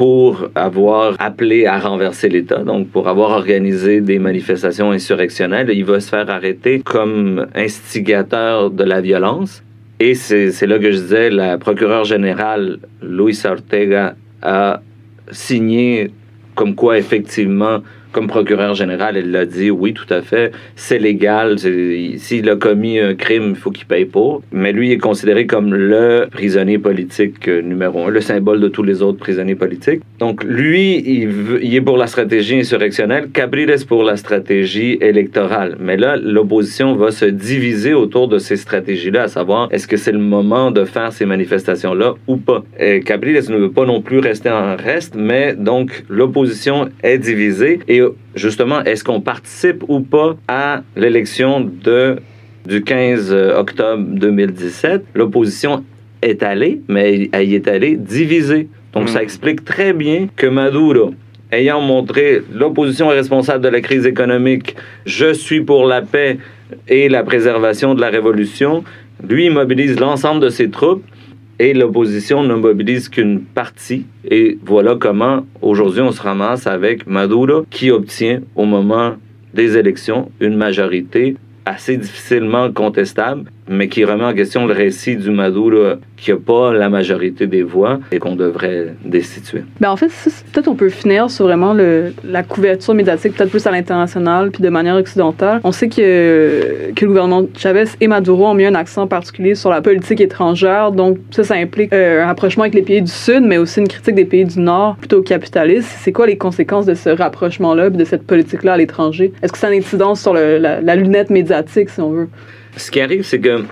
[0.00, 5.68] pour avoir appelé à renverser l'État, donc pour avoir organisé des manifestations insurrectionnelles.
[5.74, 9.62] Il va se faire arrêter comme instigateur de la violence.
[9.98, 14.80] Et c'est là que je disais, la procureure générale, Luisa Ortega, a
[15.32, 16.10] signé
[16.54, 17.80] comme quoi effectivement
[18.12, 21.58] comme procureur général, elle l'a dit, oui, tout à fait, c'est légal.
[21.58, 24.42] S'il a commis un crime, il faut qu'il paye pour.
[24.52, 28.82] Mais lui est considéré comme le prisonnier politique euh, numéro un, le symbole de tous
[28.82, 30.00] les autres prisonniers politiques.
[30.18, 30.96] Donc lui,
[31.62, 35.76] il, est pour la stratégie insurrectionnelle, Cabriles pour la stratégie électorale.
[35.80, 40.12] Mais là, l'opposition va se diviser autour de ces stratégies-là, à savoir est-ce que c'est
[40.12, 42.64] le moment de faire ces manifestations-là ou pas.
[42.78, 47.80] Et Cabriles ne veut pas non plus rester en reste, mais donc l'opposition est divisée
[47.88, 47.99] et
[48.34, 52.16] justement, est-ce qu'on participe ou pas à l'élection de,
[52.66, 55.04] du 15 octobre 2017?
[55.14, 55.84] L'opposition
[56.22, 58.68] est allée, mais elle y est allée divisée.
[58.92, 59.22] Donc, ça hmm.
[59.22, 61.14] explique très bien que Maduro,
[61.52, 64.76] ayant montré l'opposition est responsable de la crise économique,
[65.06, 66.38] je suis pour la paix
[66.88, 68.84] et la préservation de la révolution,
[69.28, 71.04] lui mobilise l'ensemble de ses troupes
[71.60, 74.06] et l'opposition ne mobilise qu'une partie.
[74.24, 79.16] Et voilà comment aujourd'hui on se ramasse avec Maduro qui obtient au moment
[79.52, 81.36] des élections une majorité
[81.66, 85.70] assez difficilement contestable mais qui remet en question le récit du Maduro
[86.16, 89.62] qui n'a pas la majorité des voix et qu'on devrait destituer.
[89.80, 90.08] Ben en fait,
[90.52, 91.74] peut-être on peut finir sur vraiment
[92.24, 95.60] la couverture médiatique, peut-être plus à l'international, puis de manière occidentale.
[95.64, 99.70] On sait que, que le gouvernement Chavez et Maduro ont mis un accent particulier sur
[99.70, 103.42] la politique étrangère, donc ça, ça implique euh, un rapprochement avec les pays du Sud,
[103.42, 105.88] mais aussi une critique des pays du Nord, plutôt capitalistes.
[106.00, 109.32] C'est quoi les conséquences de ce rapprochement-là, de cette politique-là à l'étranger?
[109.42, 112.28] Est-ce que ça a une incidence sur le, la lunette médiatique, si on veut?
[112.76, 113.64] Ce qui arrive, c'est que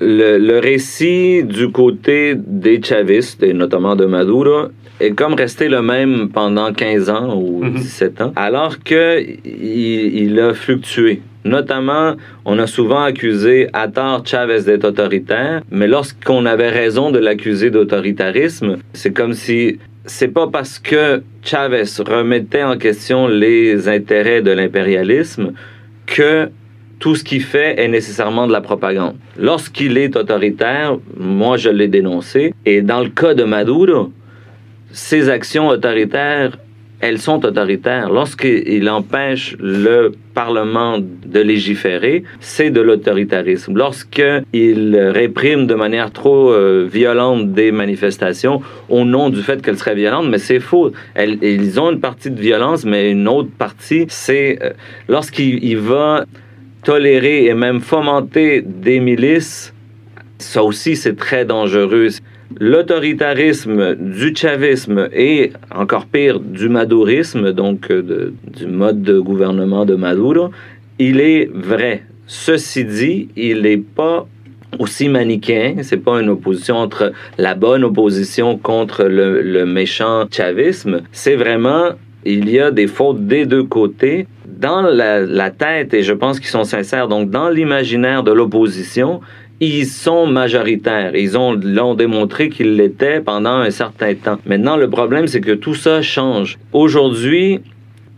[0.00, 4.68] le, récit du côté des chavistes, et notamment de Maduro,
[4.98, 8.26] est comme resté le même pendant 15 ans ou 17 mhm.
[8.26, 11.22] ans, alors qu'il il a fluctué.
[11.44, 17.18] Notamment, on a souvent accusé à tort Chavez d'être autoritaire, mais lorsqu'on avait raison de
[17.18, 24.42] l'accuser d'autoritarisme, c'est comme si c'est pas parce que Chavez remettait en question les intérêts
[24.42, 25.52] de l'impérialisme
[26.06, 26.50] que
[27.00, 29.16] tout ce qu'il fait est nécessairement de la propagande.
[29.36, 34.12] Lorsqu'il est autoritaire, moi je l'ai dénoncé, et dans le cas de Maduro,
[34.92, 36.58] ses actions autoritaires,
[37.00, 38.10] elles sont autoritaires.
[38.10, 43.76] Lorsqu'il empêche le Parlement de légiférer, c'est de l'autoritarisme.
[43.76, 49.94] Lorsqu'il réprime de manière trop euh, violente des manifestations au nom du fait qu'elles seraient
[49.94, 50.92] violentes, mais c'est faux.
[51.16, 54.70] ils ont une partie de violence, mais une autre partie, c'est euh,
[55.08, 56.26] lorsqu'il va
[56.82, 59.72] tolérer et même fomenter des milices,
[60.38, 62.08] ça aussi c'est très dangereux.
[62.58, 69.94] L'autoritarisme du chavisme et encore pire du madurisme, donc euh, du mode de gouvernement de
[69.94, 70.50] Maduro,
[70.98, 72.02] il est vrai.
[72.26, 74.26] Ceci dit, il n'est pas
[74.78, 75.76] aussi manichéen.
[75.82, 81.02] C'est pas une opposition entre la bonne opposition contre le, le méchant chavisme.
[81.12, 81.90] C'est vraiment
[82.24, 84.26] il y a des fautes des deux côtés
[84.60, 89.20] dans la, tête, et je pense qu'ils sont sincères, donc dans l'imaginaire de l'opposition,
[89.60, 91.14] ils sont majoritaires.
[91.14, 94.38] Ils ont l'ont démontré qu'ils l'étaient pendant un certain temps.
[94.46, 96.58] Maintenant, le problème, c'est que tout ça change.
[96.72, 97.60] Aujourd'hui,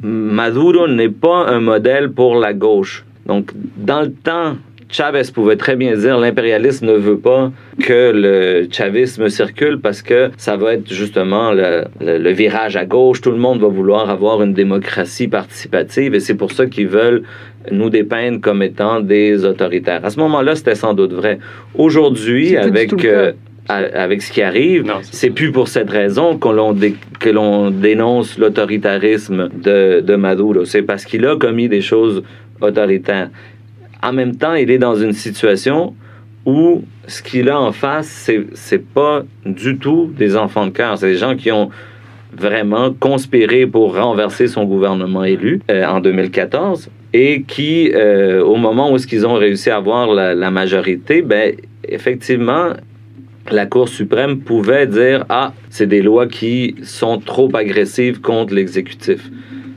[0.03, 3.05] Maduro n'est pas un modèle pour la gauche.
[3.27, 4.57] Donc, dans le temps
[4.93, 7.51] Chavez pouvait très bien dire l'impérialisme ne veut pas
[7.83, 13.23] que le chavisme circule parce que ça va être justement le, virage à gauche.
[13.23, 17.23] Tout le monde va vouloir avoir une démocratie participative et c'est pour ça qu'ils veulent
[17.71, 20.05] nous dépeindre comme étant des autoritaires.
[20.05, 21.39] À ce moment-là, c'était sans doute vrai.
[21.75, 22.93] Aujourd'hui, avec...
[23.05, 23.33] Euh,
[23.69, 24.93] avec ce qui arrive.
[25.03, 26.77] C'est plus pour cette raison que l'on,
[27.21, 30.65] que l'on dénonce l'autoritarisme de, de Maduro.
[30.65, 32.25] C'est parce qu'il a commis des choses
[32.61, 33.31] autoritaires.
[34.03, 35.95] En même temps, il est dans une situation
[36.45, 40.99] où ce qu'il a en face, c'est, c'est pas du tout des enfants de cœur.
[40.99, 41.71] C'est des gens qui ont
[42.37, 48.93] vraiment conspiré pour renverser son gouvernement élu euh, en 2014 et qui, euh, au moment
[48.93, 51.55] où ils ont réussi à avoir la, la, majorité, ben,
[51.87, 52.71] effectivement,
[53.51, 59.31] la Cour suprême pouvait dire Ah, c'est des lois qui sont trop agressives contre l'exécutif.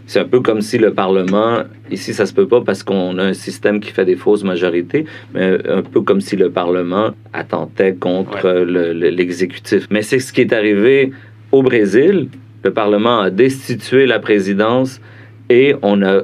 [0.07, 3.23] C'est un peu comme si le Parlement, ici ça se peut pas parce qu'on a
[3.23, 7.95] un système qui fait des fausses majorités, mais un peu comme si le Parlement attentait
[7.95, 9.87] contre l'exécutif.
[9.89, 11.11] Mais c'est ce qui est arrivé
[11.51, 12.29] au Brésil.
[12.63, 15.01] Le Parlement a destitué la présidence
[15.49, 16.21] et on a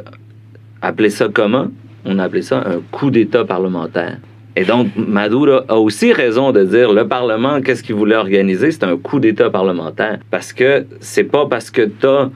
[0.81, 1.67] appelé ça comment?
[2.05, 4.17] On a appelé ça un coup d'État parlementaire.
[4.55, 8.71] Et donc, Maduro a aussi raison de dire le Parlement, qu'est-ce qu'il voulait organiser?
[8.71, 10.19] C'est un coup d'État parlementaire.
[10.29, 12.29] Parce que c'est pas parce que tu as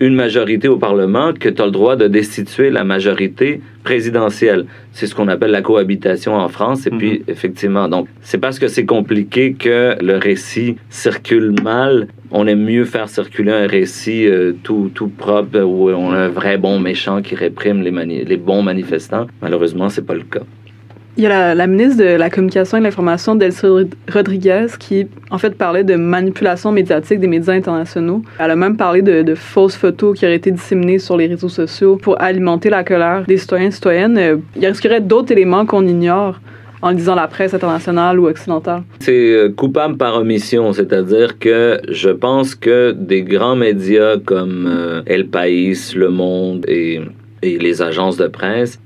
[0.00, 4.66] une majorité au Parlement que tu as le droit de destituer la majorité présidentielle.
[4.92, 6.86] C'est ce qu'on appelle la cohabitation en France.
[6.86, 7.24] Et puis, mhm.
[7.28, 12.08] effectivement, donc, c'est parce que c'est compliqué que le récit circule mal.
[12.30, 16.28] On aime mieux faire circuler un récit euh, tout, tout propre où on a un
[16.28, 19.26] vrai bon méchant qui réprime les, les bons manifestants.
[19.40, 20.42] Malheureusement, c'est pas le cas.
[21.18, 23.66] Il y a la, ministre de la Communication et de l'Information, Delcy
[24.12, 28.20] Rodriguez, qui, en fait, parlait de manipulation médiatique des médias internationaux.
[28.38, 31.96] Elle a même parlé de, fausses photos qui auraient été disséminées sur les réseaux sociaux
[31.96, 34.18] pour alimenter la colère des citoyens et citoyennes.
[34.18, 36.38] Euh, il risquerait d'autres éléments qu'on ignore
[36.82, 38.82] en lisant la presse internationale ou occidentale?
[39.00, 45.02] C'est euh, coupable par omission, c'est-à-dire que je pense que des grands médias comme euh,
[45.06, 47.00] El País, Le Monde et
[47.42, 48.78] les agences de presse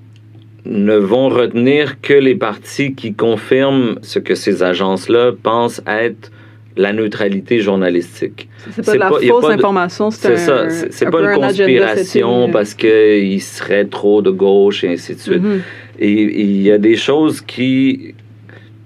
[0.65, 6.31] ne vont retenir que les parties qui confirment ce que ces agences-là pensent être
[6.77, 8.49] la neutralité journalistique.
[8.83, 10.69] C'est pas de la fausse information, c'est ça.
[10.91, 15.43] C'est pas une conspiration parce qu'il serait trop de gauche et ainsi de suite.
[15.43, 15.61] Mm-hmm.
[15.99, 18.15] Et il y a des choses qui,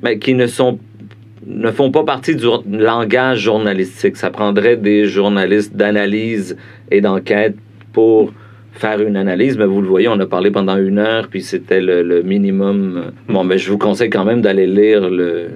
[0.03, 0.79] ben, qui ne sont
[1.47, 4.17] ne font pas partie du langage journalistique.
[4.17, 6.57] Ça prendrait des journalistes d'analyse
[6.91, 7.55] et d'enquête
[7.93, 8.33] pour
[8.75, 11.81] faire une analyse, mais vous le voyez, on a parlé pendant une heure, puis c'était
[11.81, 13.13] le, minimum.
[13.29, 15.51] Bon, mais je vous conseille quand même d'aller lire le,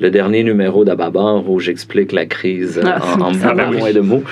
[0.00, 4.22] le dernier numéro d'Ababar où j'explique la crise ah, en, en moins de mots.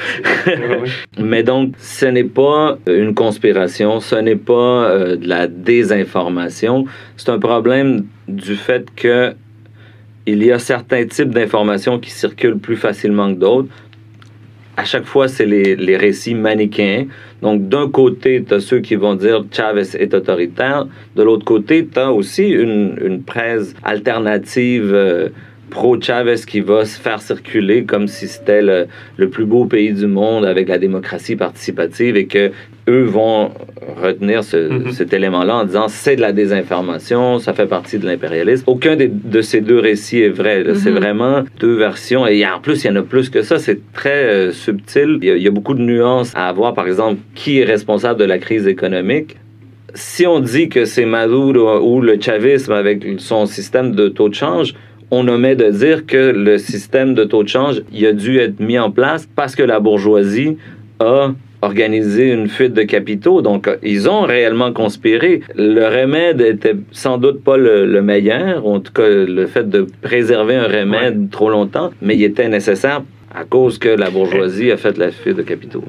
[1.18, 4.53] Mais donc, ce n'est pas une conspiration, ce n'est pas
[4.91, 6.84] euh, de la désinformation.
[7.16, 9.32] C'est un problème du fait que
[10.28, 13.68] il y a certains types d'informations qui circulent plus facilement que d'autres
[14.76, 17.07] à chaque fois, c'est les, les, récits manichéens.
[17.43, 20.87] Donc, d'un côté, tu as ceux qui vont dire Chavez est autoritaire.
[21.14, 24.91] De l'autre côté, tu as aussi une, une presse alternative.
[24.93, 25.28] Euh,
[25.70, 30.07] pro-Chavez qui va se faire circuler comme si c'était le, le, plus beau pays du
[30.07, 32.53] monde avec la démocratie participative et que
[32.89, 33.51] eux vont
[34.03, 34.93] retenir ce, mm-hmm.
[34.93, 38.64] cet élément-là en disant c'est de la désinformation, ça fait partie de l'impérialisme.
[38.66, 40.64] Aucun des, de ces deux récits est vrai.
[40.74, 40.95] C'est mm-hmm.
[40.95, 42.26] vraiment deux versions.
[42.26, 43.59] Et en plus, il y en a plus que ça.
[43.59, 45.18] C'est très euh, subtil.
[45.22, 46.74] Il y, a, il y, a, beaucoup de nuances à avoir.
[46.74, 49.37] Par exemple, qui est responsable de la crise économique?
[49.95, 54.34] Si on dit que c'est Maduro ou le chavisme avec son système de taux de
[54.34, 54.74] change,
[55.11, 58.61] on omet de dire que le système de taux de change il a dû être
[58.61, 60.57] mis en place parce que la bourgeoisie
[60.99, 61.32] a
[61.62, 63.42] organisé une fuite de capitaux.
[63.42, 65.40] Donc, ils ont réellement conspiré.
[65.54, 70.57] Le remède était sans doute pas le, meilleur, en tout cas le fait de préserver
[70.57, 73.02] un remède trop longtemps, mais il était nécessaire
[73.34, 75.84] à cause que la bourgeoisie a fait la fuite de capitaux.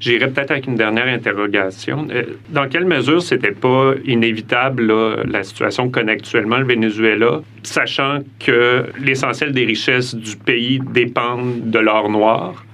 [0.00, 2.06] J'irai peut-être avec une dernière interrogation.
[2.10, 4.92] Euh, dans quelle mesure c'était pas inévitable
[5.24, 11.78] la situation qu'connaît actuellement le Venezuela, sachant que l'essentiel des richesses du pays dépendent de
[11.78, 12.66] l'or noir?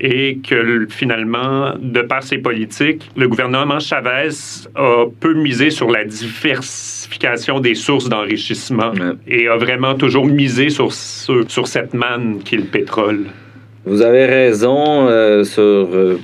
[0.00, 4.30] Et que finalement, de par ses politiques, le gouvernement Chavez
[4.76, 8.92] a peu misé sur la diversification des sources d'enrichissement
[9.26, 13.26] et a vraiment toujours misé sur, sur, cette manne qui est le pétrole.
[13.84, 16.18] Vous avez raison euh, sur euh,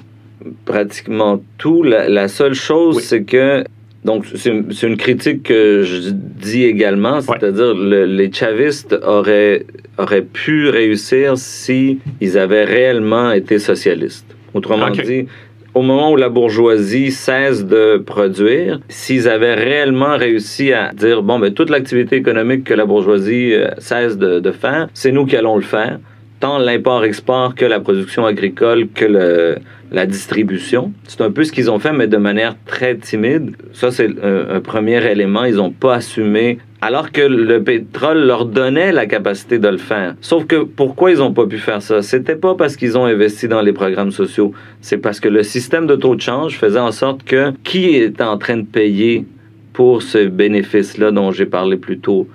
[0.65, 1.83] pratiquement tout.
[1.83, 3.65] La, seule chose, c'est que
[4.05, 9.65] donc, c'est une critique que je dis également, c'est-à-dire les chavistes auraient,
[9.97, 14.27] auraient pu réussir si ils avaient réellement été socialistes.
[14.53, 15.27] Autrement dit,
[15.73, 21.39] au moment où la bourgeoisie cesse de produire, s'ils avaient réellement réussi à dire, bon,
[21.39, 25.25] mais ben, toute l'activité économique que la bourgeoisie euh, cesse de, de faire, c'est nous
[25.25, 25.99] qui allons le faire
[26.41, 29.57] tant l'import-export que la production agricole que le,
[29.95, 30.93] la distribution.
[31.07, 33.57] C'est un peu ce qu'ils ont fait, mais de manière très timide.
[33.73, 35.45] Ça, c'est un, premier élément.
[35.45, 40.17] Ils n'ont pas assumé alors que le pétrole leur donnait la capacité de le faire.
[40.21, 42.03] Sauf que pourquoi ils n'ont pas pu faire ça?
[42.03, 45.87] C'était pas parce qu'ils ont investi dans les programmes sociaux, c'est parce que le système
[45.87, 49.25] de taux de change faisait en sorte que qui était en train de payer
[49.73, 52.29] pour ce bénéfice-là dont j'ai parlé plus tôt?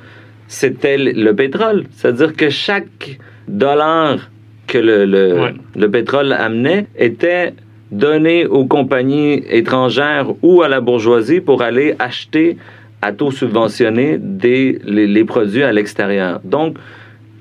[0.48, 1.84] C'était le pétrole.
[1.92, 4.32] C'est-à-dire que chaque dollar
[4.70, 7.54] que le, le, le pétrole amenait était
[7.92, 12.58] donné aux compagnies étrangères ou à la bourgeoisie pour aller acheter
[13.02, 16.40] à taux subventionné des, les, les produits à l'extérieur.
[16.44, 16.78] Donc,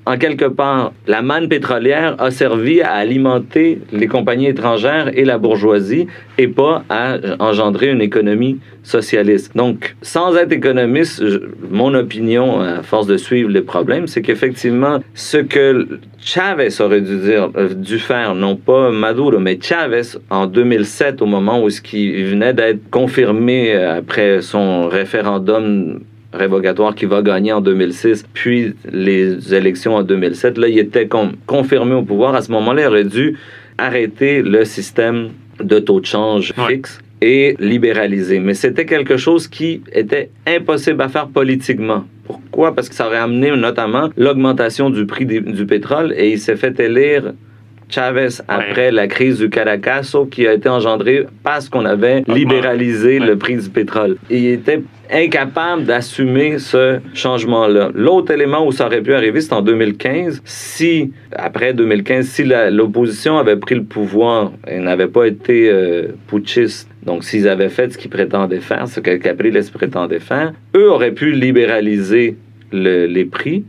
[0.09, 5.37] en quelque part, la manne pétrolière a servi à alimenter les compagnies étrangères et la
[5.37, 6.07] bourgeoisie
[6.39, 9.55] et pas à engendrer une économie socialiste.
[9.55, 11.23] Donc, sans être économiste,
[11.69, 15.87] mon opinion, à force de suivre les problèmes, c'est qu'effectivement, ce que
[16.19, 21.27] Chavez aurait dû, dire, euh, dû faire, non pas Maduro, mais Chavez, en 2007, au
[21.27, 25.99] moment où ce qui venait d'être confirmé euh, après son référendum
[26.33, 31.07] révocatoire qui va gagner en 2006, puis les élections en 2007, là, il était
[31.45, 32.35] confirmé au pouvoir.
[32.35, 33.37] À ce moment-là, il aurait dû
[33.77, 38.39] arrêter le système de taux de change fixe et libéraliser.
[38.39, 42.05] Mais c'était quelque chose qui était impossible à faire politiquement.
[42.25, 42.75] Pourquoi?
[42.75, 46.79] Parce que ça aurait amené notamment l'augmentation du prix du pétrole et il s'est fait
[46.79, 47.33] élire
[47.89, 53.35] Chavez après la crise du Caracaso qui a été engendrée parce qu'on avait libéralisé le
[53.35, 54.17] prix du pétrole.
[54.29, 57.89] Il était incapable d'assumer ce changement-là.
[57.95, 60.41] L'autre élément où ça aurait pu arriver, c'est en 2015.
[60.45, 66.87] Si, après 2015, si l'opposition avait pris le pouvoir et n'avait pas été euh, putschiste,
[67.03, 71.13] donc s'ils avaient fait ce qu'ils prétendaient faire, ce que Capriles prétendait faire, eux auraient
[71.13, 72.37] pu libéraliser
[72.71, 73.63] les prix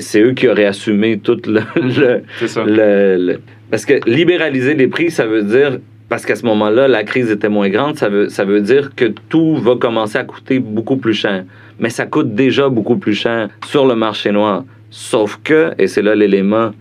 [0.00, 2.22] c'est eux qui auraient assumé tout le,
[2.66, 3.40] le,
[3.70, 5.78] Parce que libéraliser les prix, ça veut dire
[6.08, 9.04] parce qu'à ce moment-là, la crise était moins grande, ça veut, ça veut dire que
[9.28, 11.44] tout va commencer à coûter beaucoup plus cher.
[11.78, 14.64] Mais ça coûte déjà beaucoup plus cher sur le marché noir.
[14.90, 16.72] Sauf que, et c'est là l'élément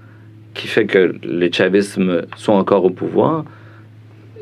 [0.56, 3.46] qui fait que les chavismes sont encore au pouvoir,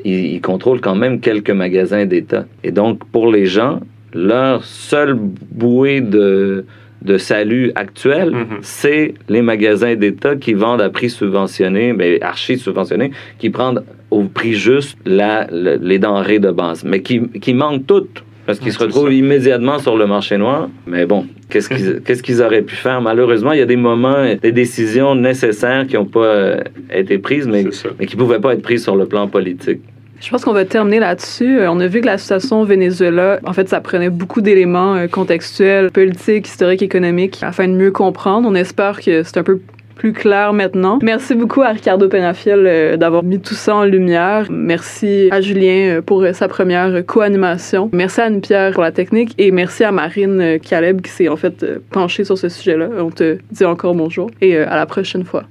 [0.06, 2.46] ils, ils contrôlent quand même quelques magasins d'État.
[2.64, 3.82] Et donc, pour les gens,
[4.14, 6.66] leur seule bouée de,
[7.08, 8.58] de salut actuel, mhm.
[8.62, 13.82] c'est les magasins d'État qui vendent à prix subventionné, mais archi subventionné, qui prennent
[14.12, 18.72] au prix juste la, les denrées de base, mais qui, qui manquent toutes parce qu'ils
[18.72, 20.70] se retrouvent immédiatement sur le marché noir.
[20.88, 23.02] Mais bon, qu'est-ce qu'ils qu'est-ce qu'ils auraient pu faire?
[23.02, 27.46] Malheureusement, il y a des moments, des décisions nécessaires qui n'ont pas euh, été prises,
[27.46, 27.66] mais,
[28.00, 29.82] mais qui ne pouvaient pas être prises sur le plan politique.
[30.20, 31.60] Je pense qu'on va terminer là-dessus.
[31.60, 34.96] Euh, on a vu que la situation au Venezuela, en fait, ça prenait beaucoup d'éléments
[34.96, 38.48] euh, contextuels, politiques, historiques, économiques, afin de mieux comprendre.
[38.50, 39.62] On espère que c'est un peu
[39.96, 41.00] plus clair maintenant.
[41.02, 44.48] Merci beaucoup à Ricardo Penafiel euh, d'avoir mis tout ça en lumière.
[44.50, 47.90] Merci à Julien pour sa première co-animation.
[47.94, 51.66] Merci à Anne-Pierre pour la technique et merci à Marine Caleb qui s'est en fait
[51.90, 52.90] penchée sur ce sujet-là.
[53.00, 55.46] On te dit encore bonjour et à la prochaine fois.